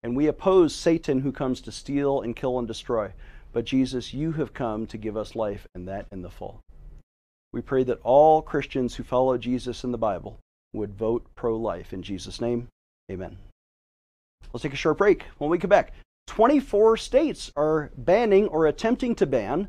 And 0.02 0.16
we 0.16 0.26
oppose 0.26 0.74
Satan 0.74 1.20
who 1.20 1.30
comes 1.30 1.60
to 1.60 1.72
steal 1.72 2.20
and 2.20 2.34
kill 2.34 2.58
and 2.58 2.66
destroy. 2.66 3.12
But 3.52 3.64
Jesus, 3.64 4.12
you 4.12 4.32
have 4.32 4.52
come 4.52 4.86
to 4.88 4.98
give 4.98 5.16
us 5.16 5.36
life, 5.36 5.66
and 5.74 5.86
that 5.86 6.06
in 6.10 6.22
the 6.22 6.30
full. 6.30 6.60
We 7.52 7.60
pray 7.60 7.84
that 7.84 8.00
all 8.02 8.42
Christians 8.42 8.96
who 8.96 9.04
follow 9.04 9.38
Jesus 9.38 9.84
in 9.84 9.92
the 9.92 9.98
Bible 9.98 10.38
would 10.72 10.94
vote 10.94 11.24
pro 11.36 11.56
life. 11.56 11.92
In 11.92 12.02
Jesus' 12.02 12.40
name, 12.40 12.66
amen. 13.10 13.36
Let's 14.52 14.62
take 14.62 14.72
a 14.72 14.76
short 14.76 14.98
break. 14.98 15.24
When 15.38 15.50
we 15.50 15.58
come 15.58 15.70
back, 15.70 15.92
24 16.26 16.96
states 16.96 17.52
are 17.56 17.90
banning 17.96 18.48
or 18.48 18.66
attempting 18.66 19.14
to 19.16 19.26
ban 19.26 19.68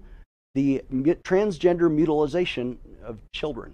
the 0.56 0.82
transgender 0.92 1.92
mutilization 1.92 2.80
of 3.04 3.20
children. 3.34 3.74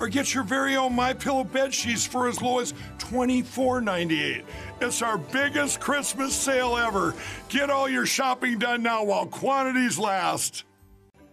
or 0.00 0.08
get 0.08 0.34
your 0.34 0.44
very 0.44 0.76
own 0.76 0.94
My 0.94 1.12
Pillow 1.12 1.44
bed 1.44 1.74
sheets 1.74 2.06
for 2.06 2.28
as 2.28 2.40
low 2.40 2.60
as 2.60 2.72
$24.98. 2.98 4.44
It's 4.80 5.02
our 5.02 5.18
biggest 5.18 5.80
Christmas 5.80 6.34
sale 6.34 6.76
ever. 6.76 7.14
Get 7.48 7.70
all 7.70 7.88
your 7.88 8.06
shopping 8.06 8.58
done 8.58 8.82
now 8.82 9.04
while 9.04 9.26
quantities 9.26 9.98
last. 9.98 10.64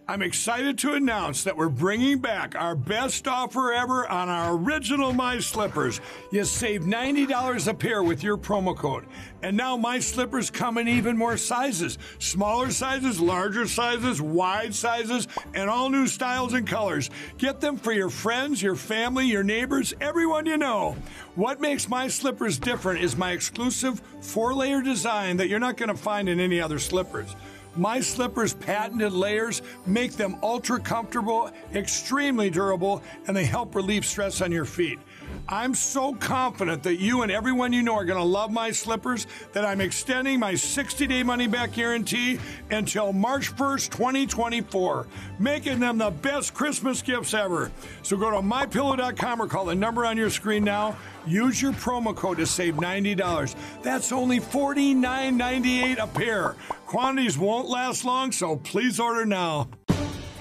I'm 0.08 0.22
excited 0.22 0.78
to 0.78 0.94
announce 0.94 1.42
that 1.42 1.56
we're 1.56 1.68
bringing 1.68 2.18
back 2.18 2.54
our 2.54 2.76
best 2.76 3.26
offer 3.26 3.72
ever 3.72 4.08
on 4.08 4.28
our 4.28 4.54
original 4.54 5.12
My 5.12 5.40
Slippers. 5.40 6.00
You 6.30 6.44
save 6.44 6.82
$90 6.82 7.66
a 7.66 7.74
pair 7.74 8.04
with 8.04 8.22
your 8.22 8.36
promo 8.36 8.76
code. 8.76 9.04
And 9.42 9.56
now 9.56 9.76
My 9.76 9.98
Slippers 9.98 10.48
come 10.48 10.78
in 10.78 10.86
even 10.86 11.16
more 11.16 11.36
sizes 11.36 11.98
smaller 12.20 12.70
sizes, 12.70 13.20
larger 13.20 13.66
sizes, 13.66 14.22
wide 14.22 14.72
sizes, 14.72 15.26
and 15.54 15.68
all 15.68 15.90
new 15.90 16.06
styles 16.06 16.52
and 16.52 16.68
colors. 16.68 17.10
Get 17.36 17.60
them 17.60 17.76
for 17.76 17.90
your 17.90 18.10
friends, 18.10 18.62
your 18.62 18.76
family, 18.76 19.26
your 19.26 19.42
neighbors, 19.42 19.92
everyone 20.00 20.46
you 20.46 20.56
know. 20.56 20.96
What 21.34 21.60
makes 21.60 21.88
My 21.88 22.06
Slippers 22.06 22.60
different 22.60 23.02
is 23.02 23.16
my 23.16 23.32
exclusive 23.32 24.00
four 24.20 24.54
layer 24.54 24.82
design 24.82 25.36
that 25.38 25.48
you're 25.48 25.58
not 25.58 25.76
going 25.76 25.88
to 25.88 25.96
find 25.96 26.28
in 26.28 26.38
any 26.38 26.60
other 26.60 26.78
slippers. 26.78 27.34
My 27.76 28.00
Slippers 28.00 28.54
patented 28.54 29.12
layers 29.12 29.60
make 29.84 30.12
them 30.12 30.36
ultra 30.42 30.80
comfortable, 30.80 31.50
extremely 31.74 32.48
durable, 32.48 33.02
and 33.26 33.36
they 33.36 33.44
help 33.44 33.74
relieve 33.74 34.06
stress 34.06 34.40
on 34.40 34.50
your 34.50 34.64
feet. 34.64 34.98
I'm 35.48 35.74
so 35.74 36.12
confident 36.14 36.82
that 36.82 36.96
you 36.96 37.22
and 37.22 37.30
everyone 37.30 37.72
you 37.72 37.82
know 37.82 37.94
are 37.94 38.04
going 38.04 38.18
to 38.18 38.24
love 38.24 38.50
my 38.50 38.72
slippers 38.72 39.28
that 39.52 39.64
I'm 39.64 39.80
extending 39.80 40.40
my 40.40 40.56
60 40.56 41.06
day 41.06 41.22
money 41.22 41.46
back 41.46 41.72
guarantee 41.72 42.40
until 42.70 43.12
March 43.12 43.54
1st, 43.54 43.90
2024, 43.90 45.06
making 45.38 45.78
them 45.78 45.98
the 45.98 46.10
best 46.10 46.52
Christmas 46.52 47.00
gifts 47.00 47.32
ever. 47.32 47.70
So 48.02 48.16
go 48.16 48.30
to 48.32 48.38
mypillow.com 48.38 49.40
or 49.40 49.46
call 49.46 49.66
the 49.66 49.74
number 49.74 50.04
on 50.04 50.16
your 50.16 50.30
screen 50.30 50.64
now. 50.64 50.96
Use 51.26 51.62
your 51.62 51.72
promo 51.72 52.14
code 52.14 52.38
to 52.38 52.46
save 52.46 52.74
$90. 52.74 53.54
That's 53.82 54.10
only 54.10 54.40
$49.98 54.40 55.98
a 56.02 56.06
pair. 56.08 56.56
Quantities 56.86 57.38
won't 57.38 57.68
last 57.68 58.04
long, 58.04 58.32
so 58.32 58.56
please 58.56 58.98
order 58.98 59.24
now. 59.24 59.68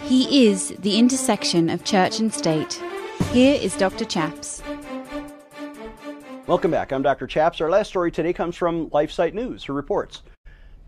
He 0.04 0.48
is 0.48 0.70
the 0.80 0.98
intersection 0.98 1.70
of 1.70 1.84
church 1.84 2.20
and 2.20 2.34
state. 2.34 2.82
Here 3.32 3.60
is 3.60 3.76
Dr. 3.76 4.06
Chaps. 4.06 4.62
Welcome 6.48 6.70
back. 6.70 6.94
I'm 6.94 7.02
Dr. 7.02 7.26
Chaps. 7.26 7.60
Our 7.60 7.72
last 7.72 7.88
story 7.88 8.12
today 8.12 8.32
comes 8.32 8.56
from 8.56 8.92
LifeSite 8.92 9.34
News, 9.34 9.64
who 9.64 9.74
reports 9.74 10.22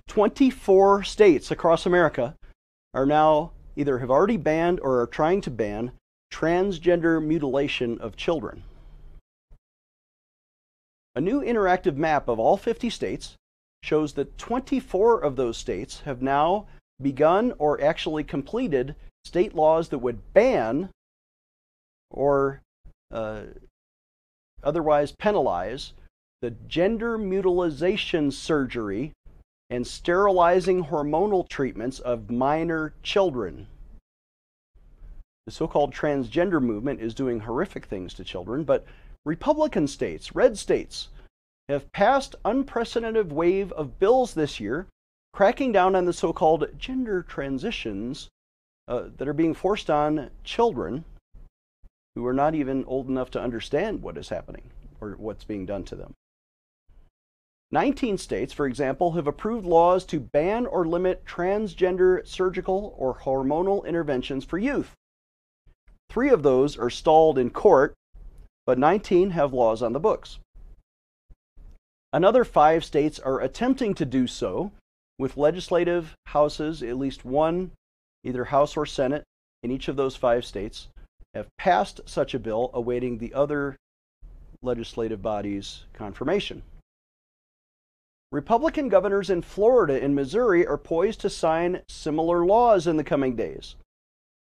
24 0.08 1.04
states 1.04 1.50
across 1.50 1.88
America 1.88 2.36
are 2.94 3.08
now 3.08 3.54
either 3.76 3.98
have 3.98 4.12
already 4.12 4.38
banned 4.38 4.80
or 4.82 5.02
are 5.02 5.08
trying 5.08 5.42
to 5.42 5.50
ban 5.50 5.94
transgender 6.32 7.26
mutilation 7.26 7.98
of 7.98 8.16
children. 8.16 8.62
A 11.16 11.22
new 11.22 11.42
interactive 11.42 11.96
map 11.96 12.28
of 12.28 12.38
all 12.38 12.58
50 12.58 12.92
states 12.92 13.34
shows 13.82 14.14
that 14.14 14.38
24 14.38 15.22
of 15.22 15.38
those 15.38 15.58
states 15.58 16.02
have 16.02 16.22
now 16.22 16.68
begun 17.02 17.52
or 17.58 17.82
actually 17.82 18.24
completed 18.24 18.96
state 19.26 19.56
laws 19.56 19.90
that 19.90 19.98
would 19.98 20.34
ban 20.36 20.90
or 22.12 22.62
uh, 23.12 23.42
otherwise 24.67 25.13
penalize 25.13 25.93
the 26.41 26.51
gender 26.67 27.17
mutilization 27.17 28.29
surgery 28.29 29.13
and 29.69 29.88
sterilizing 29.88 30.86
hormonal 30.86 31.47
treatments 31.47 32.00
of 32.00 32.29
minor 32.29 32.93
children. 33.01 33.67
The 35.45 35.51
so 35.51 35.67
called 35.67 35.93
transgender 35.93 36.62
movement 36.62 37.01
is 37.01 37.13
doing 37.13 37.39
horrific 37.39 37.86
things 37.86 38.13
to 38.15 38.24
children, 38.24 38.65
but 38.65 38.86
Republican 39.25 39.88
states, 39.88 40.36
red 40.36 40.57
states, 40.57 41.07
have 41.69 41.91
passed 41.91 42.36
unprecedented 42.45 43.31
wave 43.31 43.71
of 43.71 44.00
bills 44.00 44.33
this 44.33 44.59
year 44.59 44.88
cracking 45.33 45.71
down 45.71 45.95
on 45.95 46.05
the 46.05 46.13
so-called 46.13 46.67
gender 46.77 47.21
transitions 47.21 48.27
uh, 48.88 49.03
that 49.17 49.27
are 49.27 49.33
being 49.33 49.53
forced 49.53 49.89
on 49.89 50.29
children 50.43 51.05
who 52.17 52.25
are 52.25 52.33
not 52.33 52.55
even 52.55 52.83
old 52.86 53.07
enough 53.07 53.29
to 53.29 53.39
understand 53.39 54.01
what 54.01 54.17
is 54.17 54.30
happening 54.30 54.63
or 54.99 55.12
what's 55.12 55.43
being 55.43 55.67
done 55.67 55.84
to 55.84 55.95
them. 55.95 56.13
19 57.69 58.17
states, 58.17 58.51
for 58.51 58.65
example, 58.65 59.12
have 59.12 59.27
approved 59.27 59.67
laws 59.67 60.03
to 60.06 60.19
ban 60.19 60.65
or 60.65 60.88
limit 60.88 61.23
transgender 61.25 62.25
surgical 62.27 62.95
or 62.97 63.19
hormonal 63.19 63.86
interventions 63.86 64.43
for 64.43 64.58
youth. 64.58 64.93
Three 66.10 66.30
of 66.30 66.41
those 66.41 66.75
are 66.75 66.89
stalled 66.89 67.38
in 67.38 67.51
court, 67.51 67.93
but 68.65 68.80
19 68.80 69.32
have 69.32 69.53
laws 69.53 69.84
on 69.84 69.93
the 69.93 69.99
books. 69.99 70.39
Another 72.12 72.43
five 72.43 72.84
states 72.84 73.19
are 73.19 73.41
attempting 73.41 73.93
to 73.93 74.06
do 74.06 74.25
so 74.25 74.71
with 75.19 75.38
legislative 75.38 76.15
houses, 76.27 76.82
at 76.82 76.97
least 76.97 77.25
one, 77.25 77.71
either 78.23 78.45
House 78.45 78.75
or 78.75 78.88
Senate, 78.88 79.23
in 79.62 79.69
each 79.69 79.88
of 79.88 79.97
those 79.97 80.15
five 80.15 80.45
states, 80.45 80.88
have 81.38 81.47
passed 81.58 82.02
such 82.06 82.34
a 82.34 82.39
bill, 82.39 82.69
awaiting 82.73 83.17
the 83.17 83.34
other 83.34 83.78
legislative 84.62 85.21
bodies' 85.21 85.86
confirmation. 85.93 86.63
Republican 88.32 88.89
governors 88.89 89.30
in 89.30 89.41
Florida 89.41 90.04
and 90.04 90.13
Missouri 90.13 90.67
are 90.67 90.78
poised 90.78 91.21
to 91.21 91.30
sign 91.30 91.82
similar 91.88 92.45
laws 92.45 92.86
in 92.86 92.97
the 92.97 93.04
coming 93.04 93.36
days. 93.36 93.76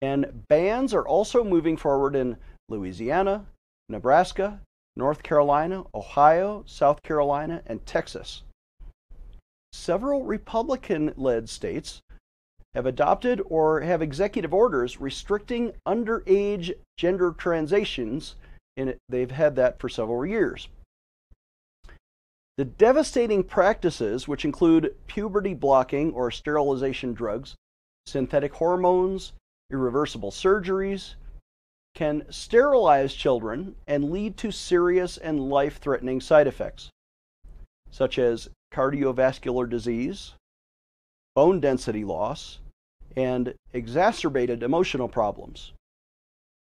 And 0.01 0.46
bans 0.49 0.94
are 0.94 1.07
also 1.07 1.44
moving 1.44 1.77
forward 1.77 2.16
in 2.16 2.37
Louisiana, 2.68 3.46
Nebraska, 3.88 4.61
North 4.96 5.22
Carolina, 5.22 5.85
Ohio, 5.94 6.64
South 6.66 7.03
Carolina, 7.03 7.62
and 7.66 7.85
Texas. 7.85 8.42
Several 9.72 10.25
Republican 10.25 11.12
led 11.16 11.51
states 11.51 12.01
have 12.77 12.85
adopted 12.85 13.41
or 13.47 13.81
have 13.81 14.03
executive 14.03 14.53
orders 14.53 15.01
restricting 15.01 15.73
underage 15.89 16.71
gender 16.99 17.33
transitions, 17.33 18.35
and 18.77 18.95
they've 19.09 19.31
had 19.31 19.57
that 19.57 19.81
for 19.81 19.89
several 19.89 20.27
years. 20.27 20.69
The 22.59 22.67
devastating 22.67 23.45
practices, 23.45 24.29
which 24.29 24.45
include 24.45 24.95
puberty 25.07 25.55
blocking 25.55 26.12
or 26.12 26.31
sterilization 26.31 27.15
drugs, 27.15 27.55
synthetic 28.05 28.53
hormones, 28.53 29.33
irreversible 29.71 30.31
surgeries, 30.31 31.15
can 31.95 32.31
sterilize 32.31 33.15
children 33.15 33.75
and 33.87 34.11
lead 34.11 34.37
to 34.37 34.51
serious 34.51 35.17
and 35.17 35.49
life 35.49 35.79
threatening 35.79 36.21
side 36.21 36.47
effects, 36.47 36.91
such 37.91 38.19
as 38.19 38.51
cardiovascular 38.71 39.67
disease, 39.67 40.35
bone 41.35 41.59
density 41.59 42.05
loss, 42.05 42.59
and 43.16 43.55
exacerbated 43.72 44.62
emotional 44.62 45.09
problems. 45.09 45.72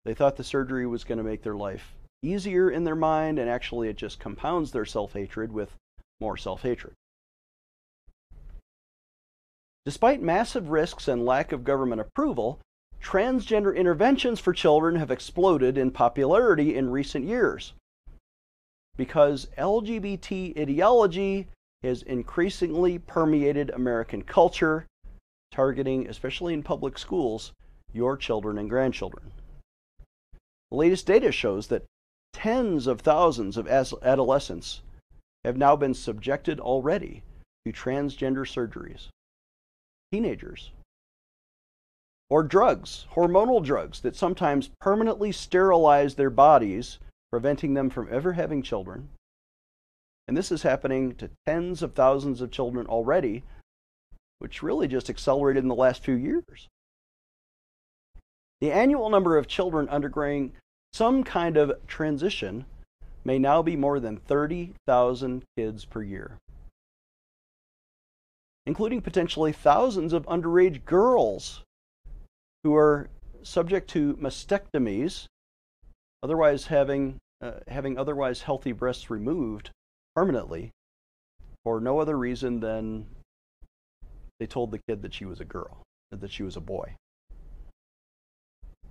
They 0.03 0.13
thought 0.13 0.37
the 0.37 0.43
surgery 0.43 0.87
was 0.87 1.03
going 1.03 1.19
to 1.19 1.23
make 1.23 1.43
their 1.43 1.55
life 1.55 1.93
easier 2.23 2.69
in 2.69 2.83
their 2.83 2.95
mind, 2.95 3.39
and 3.39 3.49
actually, 3.49 3.89
it 3.89 3.97
just 3.97 4.19
compounds 4.19 4.71
their 4.71 4.85
self 4.85 5.13
hatred 5.13 5.51
with 5.51 5.75
more 6.19 6.37
self 6.37 6.63
hatred. 6.63 6.93
Despite 9.85 10.21
massive 10.21 10.69
risks 10.69 11.07
and 11.07 11.25
lack 11.25 11.51
of 11.51 11.63
government 11.63 12.01
approval, 12.01 12.59
transgender 13.01 13.75
interventions 13.75 14.39
for 14.39 14.53
children 14.53 14.95
have 14.95 15.09
exploded 15.09 15.77
in 15.77 15.89
popularity 15.89 16.75
in 16.75 16.91
recent 16.91 17.25
years 17.25 17.73
because 18.95 19.47
LGBT 19.57 20.57
ideology 20.59 21.47
has 21.81 22.03
increasingly 22.03 22.99
permeated 22.99 23.71
American 23.71 24.21
culture, 24.21 24.85
targeting, 25.51 26.07
especially 26.07 26.53
in 26.53 26.63
public 26.63 26.97
schools, 26.97 27.51
your 27.93 28.17
children 28.17 28.57
and 28.57 28.69
grandchildren. 28.69 29.31
The 30.71 30.77
latest 30.77 31.05
data 31.05 31.31
shows 31.31 31.67
that 31.67 31.83
tens 32.33 32.87
of 32.87 33.01
thousands 33.01 33.57
of 33.57 33.67
adolescents 33.67 34.81
have 35.43 35.57
now 35.57 35.75
been 35.75 35.93
subjected 35.93 36.59
already 36.59 37.23
to 37.65 37.73
transgender 37.73 38.45
surgeries. 38.47 39.07
Teenagers 40.11 40.71
or 42.31 42.43
drugs, 42.43 43.05
hormonal 43.13 43.61
drugs 43.61 43.99
that 43.99 44.15
sometimes 44.15 44.71
permanently 44.79 45.33
sterilize 45.33 46.15
their 46.15 46.29
bodies, 46.29 46.97
preventing 47.29 47.73
them 47.73 47.89
from 47.89 48.07
ever 48.09 48.31
having 48.31 48.61
children. 48.61 49.09
And 50.29 50.37
this 50.37 50.49
is 50.49 50.63
happening 50.63 51.13
to 51.15 51.29
tens 51.45 51.83
of 51.83 51.93
thousands 51.93 52.39
of 52.39 52.49
children 52.49 52.87
already, 52.87 53.43
which 54.41 54.63
really 54.63 54.87
just 54.87 55.09
accelerated 55.09 55.63
in 55.63 55.69
the 55.69 55.75
last 55.75 56.03
few 56.03 56.15
years. 56.15 56.67
The 58.59 58.71
annual 58.71 59.09
number 59.09 59.37
of 59.37 59.47
children 59.47 59.87
undergoing 59.87 60.53
some 60.93 61.23
kind 61.23 61.57
of 61.57 61.73
transition 61.85 62.65
may 63.23 63.37
now 63.37 63.61
be 63.61 63.75
more 63.75 63.99
than 63.99 64.17
30,000 64.17 65.43
kids 65.55 65.85
per 65.85 66.01
year, 66.01 66.39
including 68.65 69.01
potentially 69.01 69.51
thousands 69.51 70.11
of 70.11 70.25
underage 70.25 70.85
girls 70.85 71.63
who 72.63 72.75
are 72.75 73.09
subject 73.43 73.89
to 73.91 74.15
mastectomies, 74.15 75.27
otherwise 76.23 76.65
having 76.65 77.19
uh, 77.41 77.59
having 77.67 77.97
otherwise 77.97 78.41
healthy 78.41 78.71
breasts 78.71 79.09
removed 79.09 79.69
permanently 80.15 80.71
for 81.63 81.79
no 81.79 81.99
other 81.99 82.17
reason 82.17 82.59
than 82.59 83.05
they 84.41 84.47
told 84.47 84.71
the 84.71 84.81
kid 84.89 85.03
that 85.03 85.13
she 85.13 85.23
was 85.23 85.39
a 85.39 85.45
girl, 85.45 85.83
that 86.09 86.31
she 86.31 86.41
was 86.41 86.57
a 86.57 86.59
boy. 86.59 86.95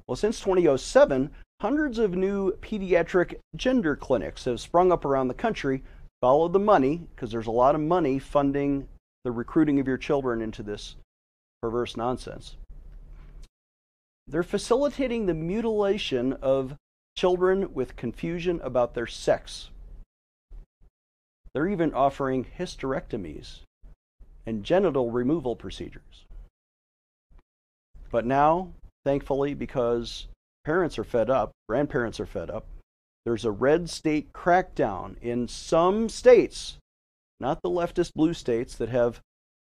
Well, 0.06 0.14
since 0.14 0.38
2007, 0.38 1.28
hundreds 1.60 1.98
of 1.98 2.14
new 2.14 2.52
pediatric 2.58 3.34
gender 3.56 3.96
clinics 3.96 4.44
have 4.44 4.60
sprung 4.60 4.92
up 4.92 5.04
around 5.04 5.26
the 5.26 5.34
country. 5.34 5.82
Follow 6.20 6.46
the 6.46 6.60
money, 6.60 7.02
because 7.12 7.32
there's 7.32 7.48
a 7.48 7.50
lot 7.50 7.74
of 7.74 7.80
money 7.80 8.20
funding 8.20 8.86
the 9.24 9.32
recruiting 9.32 9.80
of 9.80 9.88
your 9.88 9.96
children 9.96 10.40
into 10.40 10.62
this 10.62 10.94
perverse 11.60 11.96
nonsense. 11.96 12.54
They're 14.28 14.44
facilitating 14.44 15.26
the 15.26 15.34
mutilation 15.34 16.34
of 16.34 16.76
children 17.18 17.74
with 17.74 17.96
confusion 17.96 18.60
about 18.62 18.94
their 18.94 19.08
sex. 19.08 19.70
They're 21.52 21.66
even 21.66 21.92
offering 21.92 22.46
hysterectomies 22.56 23.62
and 24.46 24.64
genital 24.64 25.11
removal 25.11 25.57
procedures. 25.57 26.24
But 28.11 28.26
now, 28.26 28.72
thankfully, 29.05 29.55
because 29.55 30.26
parents 30.64 30.98
are 30.98 31.05
fed 31.05 31.31
up, 31.31 31.53
grandparents 31.68 32.20
are 32.20 32.26
fed 32.26 32.50
up, 32.50 32.66
there's 33.24 33.44
a 33.44 33.50
red 33.50 33.90
state 33.90 34.33
crackdown 34.33 35.16
in 35.20 35.46
some 35.46 36.09
states, 36.09 36.79
not 37.38 37.61
the 37.62 37.70
leftist 37.70 38.14
blue 38.14 38.35
states 38.35 38.74
that 38.76 38.88
have 38.88 39.20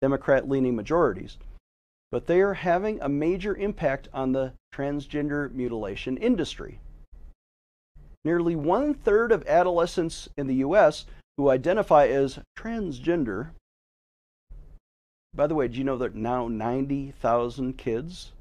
Democrat 0.00 0.48
leaning 0.48 0.76
majorities, 0.76 1.38
but 2.10 2.26
they 2.26 2.40
are 2.40 2.54
having 2.54 3.00
a 3.00 3.08
major 3.08 3.56
impact 3.56 4.08
on 4.12 4.32
the 4.32 4.52
transgender 4.74 5.52
mutilation 5.52 6.16
industry. 6.16 6.78
Nearly 8.24 8.54
one 8.54 8.94
third 8.94 9.32
of 9.32 9.46
adolescents 9.46 10.28
in 10.36 10.46
the 10.46 10.56
U.S. 10.56 11.06
who 11.36 11.50
identify 11.50 12.06
as 12.06 12.38
transgender. 12.56 13.50
By 15.34 15.46
the 15.46 15.54
way, 15.54 15.68
do 15.68 15.78
you 15.78 15.84
know 15.84 15.96
that 15.98 16.14
now 16.14 16.48
90,000 16.48 17.78
kids 17.78 18.32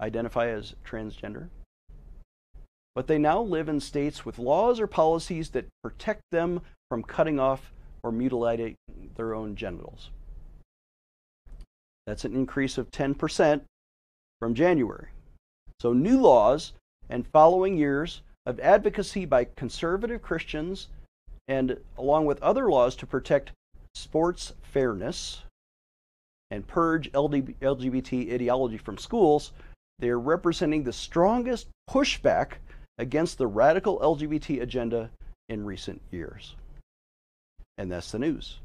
identify 0.00 0.48
as 0.48 0.74
transgender? 0.84 1.48
But 2.94 3.06
they 3.06 3.18
now 3.18 3.40
live 3.40 3.68
in 3.68 3.78
states 3.78 4.24
with 4.24 4.40
laws 4.40 4.80
or 4.80 4.88
policies 4.88 5.50
that 5.50 5.68
protect 5.82 6.22
them 6.32 6.62
from 6.88 7.04
cutting 7.04 7.38
off 7.38 7.72
or 8.02 8.10
mutilating 8.10 8.74
their 9.16 9.34
own 9.34 9.54
genitals. 9.54 10.10
That's 12.06 12.24
an 12.24 12.34
increase 12.34 12.78
of 12.78 12.90
10% 12.90 13.60
from 14.40 14.54
January. 14.54 15.08
So, 15.80 15.92
new 15.92 16.20
laws 16.20 16.72
and 17.08 17.26
following 17.28 17.76
years 17.76 18.22
of 18.46 18.58
advocacy 18.60 19.26
by 19.26 19.46
conservative 19.56 20.22
Christians, 20.22 20.88
and 21.46 21.78
along 21.96 22.26
with 22.26 22.42
other 22.42 22.68
laws 22.68 22.96
to 22.96 23.06
protect 23.06 23.52
sports 23.94 24.52
fairness 24.62 25.42
and 26.50 26.66
purge 26.66 27.10
LGBT 27.12 28.32
ideology 28.32 28.78
from 28.78 28.98
schools, 28.98 29.52
they 29.98 30.08
are 30.08 30.18
representing 30.18 30.84
the 30.84 30.92
strongest 30.92 31.68
pushback 31.90 32.52
against 32.98 33.38
the 33.38 33.46
radical 33.46 33.98
LGBT 34.00 34.62
agenda 34.62 35.10
in 35.48 35.64
recent 35.64 36.00
years. 36.10 36.54
And 37.76 37.90
that's 37.90 38.10
the 38.10 38.18
news. 38.18 38.58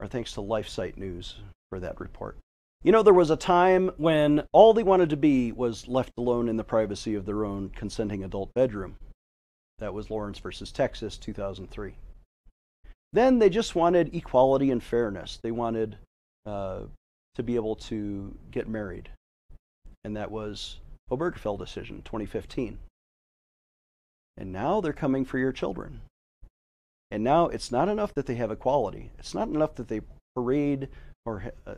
Our 0.00 0.06
thanks 0.08 0.32
to 0.32 0.40
LifeSite 0.40 0.96
News 0.96 1.36
for 1.70 1.78
that 1.80 2.00
report. 2.00 2.36
You 2.82 2.90
know, 2.90 3.04
there 3.04 3.14
was 3.14 3.30
a 3.30 3.36
time 3.36 3.92
when 3.96 4.42
all 4.52 4.74
they 4.74 4.82
wanted 4.82 5.10
to 5.10 5.16
be 5.16 5.52
was 5.52 5.86
left 5.86 6.12
alone 6.18 6.48
in 6.48 6.56
the 6.56 6.64
privacy 6.64 7.14
of 7.14 7.24
their 7.24 7.44
own 7.44 7.70
consenting 7.70 8.24
adult 8.24 8.52
bedroom. 8.54 8.96
That 9.78 9.94
was 9.94 10.10
Lawrence 10.10 10.40
versus 10.40 10.72
Texas, 10.72 11.16
2003. 11.16 11.94
Then 13.12 13.38
they 13.38 13.50
just 13.50 13.74
wanted 13.74 14.14
equality 14.14 14.70
and 14.70 14.82
fairness. 14.82 15.38
They 15.42 15.50
wanted 15.50 15.96
uh, 16.46 16.80
to 17.34 17.42
be 17.42 17.56
able 17.56 17.76
to 17.76 18.34
get 18.50 18.68
married. 18.68 19.10
And 20.04 20.16
that 20.16 20.30
was 20.30 20.78
Obergefell 21.10 21.58
decision, 21.58 22.02
2015. 22.02 22.78
And 24.38 24.52
now 24.52 24.80
they're 24.80 24.92
coming 24.92 25.24
for 25.24 25.38
your 25.38 25.52
children. 25.52 26.00
And 27.10 27.22
now 27.22 27.48
it's 27.48 27.70
not 27.70 27.90
enough 27.90 28.14
that 28.14 28.26
they 28.26 28.36
have 28.36 28.50
equality. 28.50 29.10
It's 29.18 29.34
not 29.34 29.48
enough 29.48 29.74
that 29.74 29.88
they 29.88 30.00
parade 30.34 30.88
or 31.24 31.52
uh, 31.66 31.74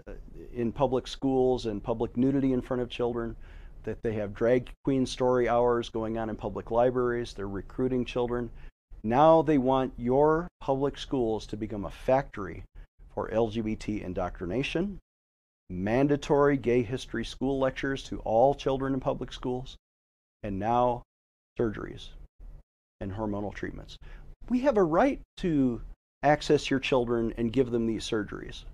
in 0.54 0.72
public 0.72 1.06
schools 1.06 1.66
and 1.66 1.82
public 1.82 2.16
nudity 2.16 2.52
in 2.52 2.62
front 2.62 2.80
of 2.80 2.88
children, 2.88 3.36
that 3.82 4.02
they 4.02 4.14
have 4.14 4.34
drag 4.34 4.70
queen 4.84 5.04
story 5.04 5.48
hours 5.48 5.90
going 5.90 6.16
on 6.16 6.30
in 6.30 6.36
public 6.36 6.70
libraries, 6.70 7.34
they're 7.34 7.48
recruiting 7.48 8.04
children. 8.04 8.48
Now 9.06 9.42
they 9.42 9.58
want 9.58 9.92
your 9.98 10.48
public 10.60 10.96
schools 10.96 11.46
to 11.48 11.58
become 11.58 11.84
a 11.84 11.90
factory 11.90 12.64
for 13.14 13.28
LGBT 13.28 14.02
indoctrination, 14.02 14.98
mandatory 15.68 16.56
gay 16.56 16.82
history 16.82 17.26
school 17.26 17.58
lectures 17.58 18.02
to 18.04 18.20
all 18.20 18.54
children 18.54 18.94
in 18.94 19.00
public 19.00 19.30
schools, 19.30 19.76
and 20.42 20.58
now 20.58 21.02
surgeries 21.60 22.08
and 22.98 23.12
hormonal 23.12 23.52
treatments. 23.52 23.98
We 24.48 24.60
have 24.60 24.78
a 24.78 24.82
right 24.82 25.20
to 25.38 25.82
access 26.22 26.70
your 26.70 26.80
children 26.80 27.34
and 27.36 27.52
give 27.52 27.70
them 27.70 27.86
these 27.86 28.08
surgeries. 28.08 28.64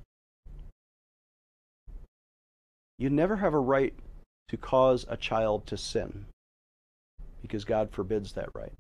You 2.99 3.11
never 3.11 3.35
have 3.35 3.55
a 3.55 3.59
right 3.59 3.95
to 4.49 4.57
cause 4.57 5.05
a 5.09 5.16
child 5.16 5.66
to 5.66 5.77
sin 5.77 6.27
because 7.43 7.64
God 7.64 7.90
forbids 7.90 8.35
that 8.35 8.55
right. 8.55 8.73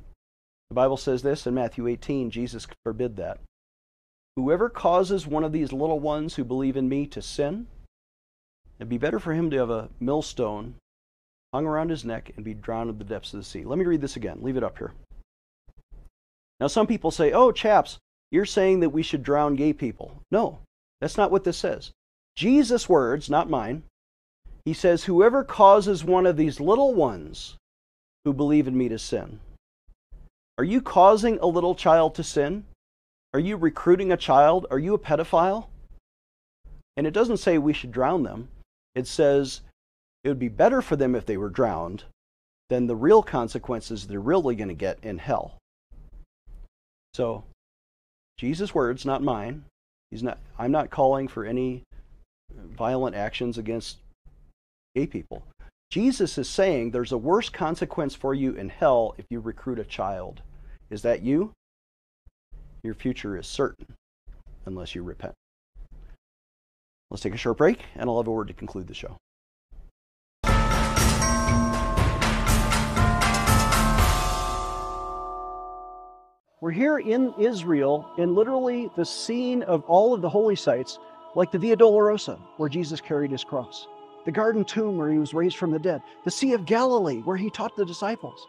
The 0.70 0.74
Bible 0.74 0.96
says 0.96 1.22
this 1.22 1.46
in 1.46 1.54
Matthew 1.54 1.88
18 1.88 2.30
Jesus 2.30 2.66
forbid 2.84 3.16
that. 3.16 3.38
Whoever 4.36 4.70
causes 4.70 5.26
one 5.26 5.42
of 5.42 5.52
these 5.52 5.72
little 5.72 5.98
ones 5.98 6.36
who 6.36 6.44
believe 6.44 6.76
in 6.76 6.88
me 6.88 7.06
to 7.08 7.20
sin, 7.20 7.66
it'd 8.78 8.88
be 8.88 8.96
better 8.96 9.18
for 9.18 9.34
him 9.34 9.50
to 9.50 9.58
have 9.58 9.70
a 9.70 9.88
millstone 9.98 10.76
hung 11.52 11.66
around 11.66 11.90
his 11.90 12.04
neck 12.04 12.32
and 12.36 12.44
be 12.44 12.54
drowned 12.54 12.88
in 12.88 12.98
the 12.98 13.04
depths 13.04 13.34
of 13.34 13.40
the 13.40 13.44
sea. 13.44 13.64
Let 13.64 13.78
me 13.78 13.84
read 13.84 14.00
this 14.00 14.14
again. 14.14 14.38
Leave 14.42 14.56
it 14.56 14.62
up 14.62 14.78
here. 14.78 14.92
Now, 16.60 16.68
some 16.68 16.86
people 16.86 17.10
say, 17.10 17.32
oh, 17.32 17.50
chaps, 17.50 17.98
you're 18.30 18.46
saying 18.46 18.80
that 18.80 18.90
we 18.90 19.02
should 19.02 19.24
drown 19.24 19.56
gay 19.56 19.72
people. 19.72 20.22
No, 20.30 20.60
that's 21.00 21.16
not 21.16 21.32
what 21.32 21.42
this 21.42 21.56
says. 21.56 21.90
Jesus' 22.36 22.88
words, 22.88 23.28
not 23.28 23.50
mine, 23.50 23.82
he 24.64 24.72
says, 24.72 25.04
Whoever 25.04 25.42
causes 25.42 26.04
one 26.04 26.26
of 26.26 26.36
these 26.36 26.60
little 26.60 26.94
ones 26.94 27.56
who 28.24 28.32
believe 28.32 28.68
in 28.68 28.78
me 28.78 28.88
to 28.88 28.98
sin. 28.98 29.40
Are 30.60 30.64
you 30.72 30.82
causing 30.82 31.38
a 31.38 31.46
little 31.46 31.74
child 31.74 32.14
to 32.16 32.22
sin? 32.22 32.66
Are 33.32 33.40
you 33.40 33.56
recruiting 33.56 34.12
a 34.12 34.16
child? 34.18 34.66
Are 34.70 34.78
you 34.78 34.92
a 34.92 34.98
pedophile? 34.98 35.68
And 36.98 37.06
it 37.06 37.14
doesn't 37.14 37.38
say 37.38 37.56
we 37.56 37.72
should 37.72 37.92
drown 37.92 38.24
them. 38.24 38.48
It 38.94 39.06
says 39.06 39.62
it 40.22 40.28
would 40.28 40.38
be 40.38 40.50
better 40.50 40.82
for 40.82 40.96
them 40.96 41.14
if 41.14 41.24
they 41.24 41.38
were 41.38 41.48
drowned 41.48 42.04
than 42.68 42.86
the 42.86 42.94
real 42.94 43.22
consequences 43.22 44.06
they're 44.06 44.20
really 44.20 44.54
going 44.54 44.68
to 44.68 44.74
get 44.74 44.98
in 45.02 45.16
hell. 45.16 45.56
So, 47.14 47.44
Jesus' 48.36 48.74
words, 48.74 49.06
not 49.06 49.22
mine. 49.22 49.64
He's 50.10 50.22
not, 50.22 50.36
I'm 50.58 50.72
not 50.72 50.90
calling 50.90 51.26
for 51.26 51.46
any 51.46 51.84
violent 52.52 53.16
actions 53.16 53.56
against 53.56 53.96
gay 54.94 55.06
people. 55.06 55.42
Jesus 55.90 56.36
is 56.36 56.50
saying 56.50 56.90
there's 56.90 57.12
a 57.12 57.16
worse 57.16 57.48
consequence 57.48 58.14
for 58.14 58.34
you 58.34 58.52
in 58.52 58.68
hell 58.68 59.14
if 59.16 59.24
you 59.30 59.40
recruit 59.40 59.78
a 59.78 59.84
child. 59.84 60.42
Is 60.90 61.02
that 61.02 61.22
you? 61.22 61.52
Your 62.82 62.94
future 62.94 63.36
is 63.36 63.46
certain 63.46 63.86
unless 64.66 64.94
you 64.94 65.02
repent. 65.02 65.34
Let's 67.10 67.22
take 67.22 67.34
a 67.34 67.38
short 67.38 67.58
break, 67.58 67.80
and 67.94 68.10
I'll 68.10 68.18
have 68.18 68.26
a 68.26 68.32
word 68.32 68.48
to 68.48 68.54
conclude 68.54 68.88
the 68.88 68.94
show. 68.94 69.16
We're 76.60 76.72
here 76.72 76.98
in 76.98 77.32
Israel, 77.38 78.10
in 78.18 78.34
literally 78.34 78.90
the 78.96 79.04
scene 79.04 79.62
of 79.62 79.82
all 79.84 80.12
of 80.12 80.20
the 80.20 80.28
holy 80.28 80.56
sites, 80.56 80.98
like 81.34 81.50
the 81.50 81.58
Via 81.58 81.76
Dolorosa, 81.76 82.38
where 82.58 82.68
Jesus 82.68 83.00
carried 83.00 83.30
his 83.30 83.44
cross 83.44 83.86
the 84.24 84.30
garden 84.30 84.64
tomb 84.64 84.96
where 84.96 85.10
he 85.10 85.18
was 85.18 85.34
raised 85.34 85.56
from 85.56 85.70
the 85.70 85.78
dead, 85.78 86.02
the 86.24 86.30
Sea 86.30 86.52
of 86.52 86.66
Galilee 86.66 87.20
where 87.22 87.36
he 87.36 87.50
taught 87.50 87.76
the 87.76 87.84
disciples. 87.84 88.46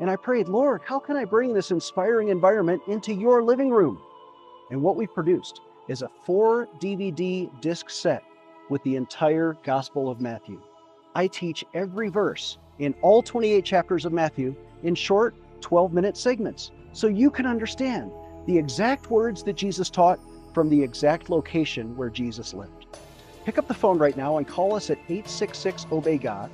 And 0.00 0.10
I 0.10 0.16
prayed, 0.16 0.48
Lord, 0.48 0.80
how 0.84 0.98
can 0.98 1.16
I 1.16 1.26
bring 1.26 1.52
this 1.52 1.70
inspiring 1.70 2.28
environment 2.28 2.80
into 2.88 3.12
your 3.12 3.42
living 3.42 3.70
room? 3.70 4.00
And 4.70 4.82
what 4.82 4.96
we've 4.96 5.12
produced 5.12 5.60
is 5.88 6.00
a 6.00 6.10
four 6.24 6.68
DVD 6.80 7.50
disc 7.60 7.90
set 7.90 8.24
with 8.70 8.82
the 8.82 8.96
entire 8.96 9.58
Gospel 9.62 10.08
of 10.08 10.20
Matthew. 10.20 10.60
I 11.14 11.26
teach 11.26 11.64
every 11.74 12.08
verse 12.08 12.56
in 12.78 12.94
all 13.02 13.22
28 13.22 13.62
chapters 13.62 14.06
of 14.06 14.12
Matthew 14.12 14.56
in 14.84 14.94
short 14.94 15.34
12 15.60 15.92
minute 15.92 16.16
segments 16.16 16.70
so 16.92 17.06
you 17.06 17.30
can 17.30 17.44
understand 17.44 18.10
the 18.46 18.56
exact 18.56 19.10
words 19.10 19.42
that 19.42 19.56
Jesus 19.56 19.90
taught 19.90 20.18
from 20.54 20.70
the 20.70 20.82
exact 20.82 21.28
location 21.28 21.94
where 21.96 22.08
Jesus 22.08 22.54
lived. 22.54 22.86
Pick 23.44 23.58
up 23.58 23.68
the 23.68 23.74
phone 23.74 23.98
right 23.98 24.16
now 24.16 24.38
and 24.38 24.48
call 24.48 24.74
us 24.74 24.88
at 24.88 24.98
866 25.08 25.86
Obey 25.92 26.16
God. 26.16 26.50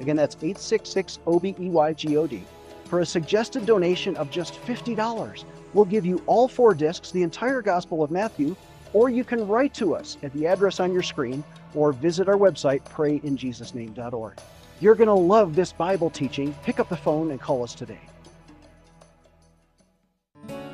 Again, 0.00 0.16
that's 0.16 0.36
866 0.36 1.20
O 1.26 1.38
B 1.38 1.54
E 1.60 1.68
Y 1.68 1.92
G 1.92 2.16
O 2.16 2.26
D. 2.26 2.42
For 2.88 3.00
a 3.00 3.06
suggested 3.06 3.66
donation 3.66 4.16
of 4.16 4.30
just 4.30 4.54
$50, 4.62 5.44
we'll 5.74 5.84
give 5.84 6.06
you 6.06 6.22
all 6.26 6.48
four 6.48 6.72
discs, 6.72 7.10
the 7.10 7.22
entire 7.22 7.60
Gospel 7.60 8.02
of 8.02 8.10
Matthew, 8.10 8.56
or 8.94 9.10
you 9.10 9.24
can 9.24 9.46
write 9.46 9.74
to 9.74 9.94
us 9.94 10.16
at 10.22 10.32
the 10.32 10.46
address 10.46 10.80
on 10.80 10.92
your 10.92 11.02
screen 11.02 11.44
or 11.74 11.92
visit 11.92 12.28
our 12.28 12.38
website, 12.38 12.82
prayinjesusname.org. 12.84 14.38
You're 14.80 14.94
going 14.94 15.08
to 15.08 15.12
love 15.12 15.54
this 15.54 15.70
Bible 15.70 16.08
teaching. 16.08 16.54
Pick 16.62 16.80
up 16.80 16.88
the 16.88 16.96
phone 16.96 17.30
and 17.30 17.40
call 17.40 17.62
us 17.62 17.74
today. 17.74 18.00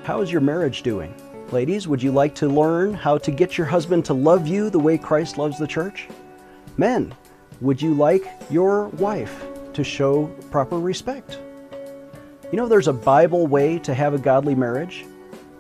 How 0.05 0.20
is 0.20 0.31
your 0.31 0.40
marriage 0.40 0.83
doing? 0.83 1.14
Ladies, 1.50 1.88
would 1.88 2.03
you 2.03 2.12
like 2.12 2.35
to 2.37 2.48
learn 2.48 2.94
how 2.94 3.18
to 3.18 3.31
get 3.31 3.59
your 3.59 3.66
husband 3.66 4.05
to 4.05 4.14
love 4.14 4.46
you 4.46 4.70
the 4.70 4.79
way 4.79 4.98
Christ 4.98 5.37
loves 5.37 5.59
the 5.59 5.66
church? 5.66 6.07
Men, 6.77 7.12
would 7.61 7.83
you 7.83 7.94
like 7.94 8.31
your 8.50 8.88
wife 8.88 9.46
to 9.72 9.83
show 9.83 10.27
proper 10.50 10.79
respect? 10.79 11.38
You 12.52 12.59
know, 12.59 12.68
there's 12.68 12.88
a 12.88 12.92
Bible 12.92 13.46
way 13.46 13.78
to 13.80 13.94
have 13.94 14.14
a 14.14 14.18
godly 14.18 14.54
marriage. 14.54 15.04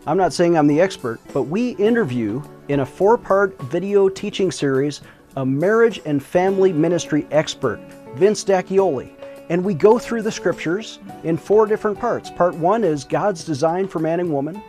I'm 0.06 0.18
not 0.18 0.32
saying 0.32 0.56
I'm 0.56 0.66
the 0.66 0.80
expert, 0.80 1.18
but 1.32 1.44
we 1.44 1.70
interview 1.70 2.42
in 2.68 2.80
a 2.80 2.86
four 2.86 3.16
part 3.16 3.58
video 3.62 4.08
teaching 4.08 4.52
series 4.52 5.00
a 5.36 5.44
marriage 5.44 6.00
and 6.04 6.22
family 6.22 6.72
ministry 6.72 7.26
expert, 7.30 7.80
Vince 8.14 8.44
D'Acchioli. 8.44 9.10
And 9.48 9.64
we 9.64 9.74
go 9.74 9.98
through 9.98 10.22
the 10.22 10.30
scriptures 10.30 11.00
in 11.24 11.36
four 11.36 11.66
different 11.66 11.98
parts. 11.98 12.30
Part 12.30 12.54
one 12.54 12.84
is 12.84 13.02
God's 13.02 13.44
design 13.44 13.88
for 13.88 13.98
man 13.98 14.20
and 14.20 14.32
woman. 14.32 14.62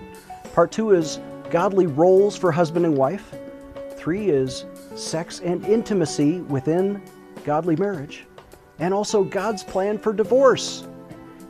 Part 0.53 0.71
two 0.71 0.91
is 0.91 1.19
godly 1.51 1.85
roles 1.85 2.35
for 2.35 2.51
husband 2.51 2.85
and 2.85 2.97
wife. 2.97 3.35
Three 3.95 4.29
is 4.29 4.65
sex 4.95 5.41
and 5.41 5.63
intimacy 5.65 6.41
within 6.41 7.01
godly 7.43 7.75
marriage. 7.75 8.25
And 8.79 8.93
also 8.93 9.23
God's 9.23 9.63
plan 9.63 9.97
for 9.97 10.11
divorce. 10.11 10.87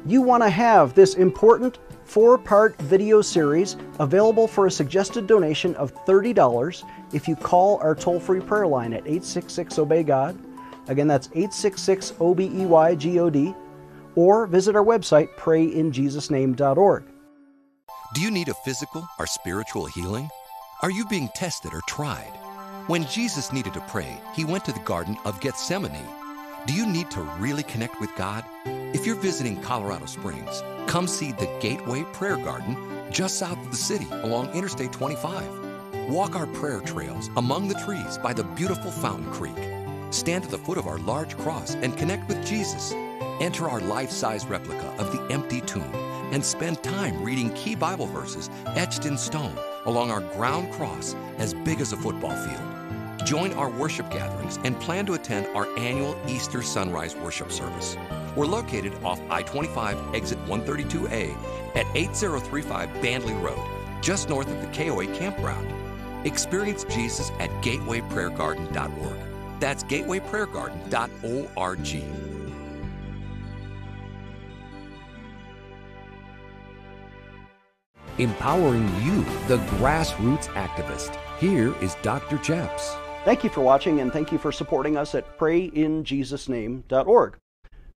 You 0.08 0.22
want 0.22 0.44
to 0.44 0.50
have 0.50 0.94
this 0.94 1.15
important 1.15 1.80
four 2.04 2.38
part 2.38 2.80
video 2.84 3.24
series 3.24 3.76
available 4.00 4.48
for 4.48 4.68
a 4.68 4.72
suggested 4.72 5.26
donation 5.26 5.74
of 5.76 5.96
$30 6.06 6.84
if 7.12 7.28
you 7.28 7.36
call 7.36 7.80
our 7.80 7.96
toll 7.96 8.20
free 8.20 8.39
prayer 8.39 8.68
line 8.68 8.94
at 8.94 9.08
866 9.08 9.80
Obey 9.80 10.04
God. 10.04 10.38
Again, 10.88 11.08
that's 11.08 11.28
866 11.30 12.13
O 12.20 12.36
B 12.36 12.52
E 12.54 12.65
Y 12.68 12.94
G 12.94 13.20
O 13.20 13.32
D. 13.32 13.56
Or 14.15 14.46
visit 14.46 14.76
our 14.76 14.86
website, 14.86 15.30
prayinjesusname.org. 15.38 17.04
Do 18.13 18.22
you 18.22 18.32
need 18.32 18.48
a 18.48 18.54
physical 18.54 19.08
or 19.20 19.26
spiritual 19.26 19.88
healing? 19.88 20.30
Are 20.84 20.91
you 20.91 21.06
being 21.08 21.30
tested 21.36 21.74
or 21.74 21.82
tried? 21.88 22.32
When 22.88 23.06
Jesus 23.08 23.52
needed 23.52 23.74
to 23.74 23.82
pray, 23.82 24.22
he 24.36 24.46
went 24.46 24.63
to 24.65 24.72
the 24.72 24.80
Garden 24.82 25.18
of 25.26 25.41
Gethsemane. 25.41 26.24
Do 26.65 26.73
you 26.73 26.88
need 26.88 27.12
to 27.12 27.21
really 27.38 27.62
connect 27.62 28.01
with 28.01 28.10
God? 28.15 28.43
If 28.65 29.06
you're 29.06 29.15
visiting 29.15 29.62
Colorado 29.62 30.08
Springs, 30.08 30.63
come 30.88 31.06
see 31.06 31.32
the 31.32 31.47
Gateway 31.60 32.04
Prayer 32.12 32.38
Garden 32.38 32.75
just 33.12 33.38
south 33.38 33.60
of 33.60 33.69
the 33.69 33.78
city 33.78 34.08
along 34.23 34.51
Interstate 34.51 34.91
25. 34.91 36.10
Walk 36.10 36.36
our 36.36 36.47
prayer 36.47 36.80
trails 36.80 37.30
among 37.38 37.67
the 37.67 37.80
trees 37.86 38.17
by 38.17 38.34
the 38.34 38.43
beautiful 38.43 38.89
Fountain 38.89 39.32
Creek. 39.32 39.56
Stand 40.10 40.43
at 40.43 40.49
the 40.49 40.58
foot 40.58 40.80
of 40.80 40.88
our 40.88 40.97
large 40.97 41.38
cross 41.38 41.75
and 41.75 41.95
connect 41.95 42.28
with 42.28 42.43
Jesus. 42.43 42.93
Enter 43.39 43.69
our 43.69 43.82
life 43.82 44.10
size 44.10 44.47
replica 44.47 44.88
of 44.97 45.12
the 45.12 45.21
empty 45.32 45.62
tomb 45.62 45.93
and 46.34 46.43
spend 46.43 46.82
time 46.82 47.21
reading 47.23 47.51
key 47.54 47.75
Bible 47.75 48.08
verses 48.08 48.49
etched 48.69 49.06
in 49.06 49.19
stone 49.19 49.56
along 49.86 50.10
our 50.10 50.21
ground 50.21 50.73
cross 50.73 51.15
as 51.38 51.54
big 51.54 51.80
as 51.80 51.93
a 51.93 51.97
football 51.97 52.36
field. 52.36 52.74
Join 53.25 53.51
our 53.53 53.69
worship 53.71 54.11
gatherings 54.11 54.59
and 54.63 54.79
plan 54.79 55.07
to 55.07 55.15
attend 55.15 55.47
our 55.55 55.67
annual 55.79 56.15
Easter 56.27 56.61
Sunrise 56.61 57.15
Worship 57.15 57.51
Service. 57.51 57.97
We're 58.35 58.45
located 58.45 58.93
off 59.03 59.19
I 59.31 59.41
25 59.41 60.13
exit 60.13 60.38
132A 60.45 61.35
at 61.75 61.88
8035 61.95 62.88
Bandley 63.01 63.41
Road, 63.41 63.57
just 64.03 64.29
north 64.29 64.47
of 64.47 64.61
the 64.61 64.67
KOA 64.67 65.07
campground. 65.17 65.67
Experience 66.23 66.83
Jesus 66.83 67.31
at 67.39 67.49
gatewayprayergarden.org. 67.63 69.17
That's 69.59 69.83
gatewayprayergarden.org. 69.85 72.03
Empowering 78.17 78.88
you, 79.03 79.25
the 79.47 79.57
grassroots 79.77 80.45
activist. 80.53 81.17
Here 81.39 81.75
is 81.81 81.95
Dr. 82.03 82.38
Chaps. 82.38 82.95
Thank 83.25 83.43
you 83.43 83.49
for 83.49 83.61
watching 83.61 84.01
and 84.01 84.13
thank 84.13 84.31
you 84.31 84.38
for 84.38 84.51
supporting 84.51 84.95
us 84.95 85.15
at 85.15 85.39
prayinjesusname.org. 85.39 87.38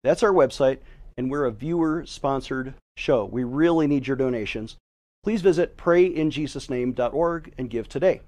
That's 0.02 0.22
our 0.22 0.32
website, 0.32 0.78
and 1.18 1.30
we're 1.30 1.44
a 1.44 1.50
viewer 1.50 2.06
sponsored 2.06 2.72
show. 2.96 3.26
We 3.26 3.44
really 3.44 3.86
need 3.86 4.06
your 4.06 4.16
donations. 4.16 4.78
Please 5.22 5.42
visit 5.42 5.76
prayinjesusname.org 5.76 7.52
and 7.58 7.68
give 7.68 7.90
today. 7.90 8.22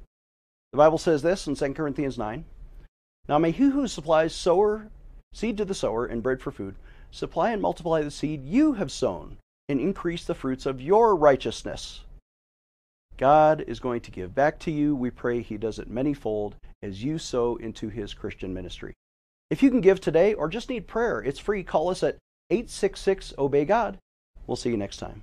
The 0.72 0.76
Bible 0.76 0.98
says 0.98 1.22
this 1.22 1.46
in 1.46 1.54
2 1.54 1.72
Corinthians 1.72 2.18
9 2.18 2.44
Now 3.30 3.38
may 3.38 3.50
he 3.50 3.70
who 3.70 3.88
supplies 3.88 4.34
sower, 4.34 4.90
seed 5.32 5.56
to 5.56 5.64
the 5.64 5.72
sower, 5.72 6.04
and 6.04 6.22
bread 6.22 6.42
for 6.42 6.50
food, 6.50 6.74
supply 7.10 7.52
and 7.52 7.62
multiply 7.62 8.02
the 8.02 8.10
seed 8.10 8.44
you 8.44 8.74
have 8.74 8.92
sown, 8.92 9.38
and 9.70 9.80
increase 9.80 10.26
the 10.26 10.34
fruits 10.34 10.66
of 10.66 10.82
your 10.82 11.16
righteousness. 11.16 12.02
God 13.16 13.64
is 13.66 13.80
going 13.80 14.02
to 14.02 14.10
give 14.10 14.34
back 14.34 14.58
to 14.58 14.70
you. 14.70 14.94
We 14.94 15.08
pray 15.08 15.40
He 15.40 15.56
does 15.56 15.78
it 15.78 15.90
manyfold 15.90 16.52
as 16.83 17.05
you 17.05 17.19
sow 17.19 17.57
into 17.57 17.88
His 17.88 18.14
Christian 18.14 18.55
ministry. 18.55 18.95
If 19.51 19.62
you 19.62 19.71
can 19.71 19.81
give 19.81 20.01
today 20.01 20.35
or 20.35 20.49
just 20.49 20.71
need 20.71 20.87
prayer, 20.87 21.21
it's 21.21 21.38
free. 21.38 21.62
Call 21.62 21.90
us 21.90 22.03
at 22.03 22.19
866 22.51 23.35
Obey 23.38 23.64
God. 23.64 23.99
We'll 24.47 24.57
see 24.57 24.71
you 24.71 24.77
next 24.77 24.99
time. 24.99 25.23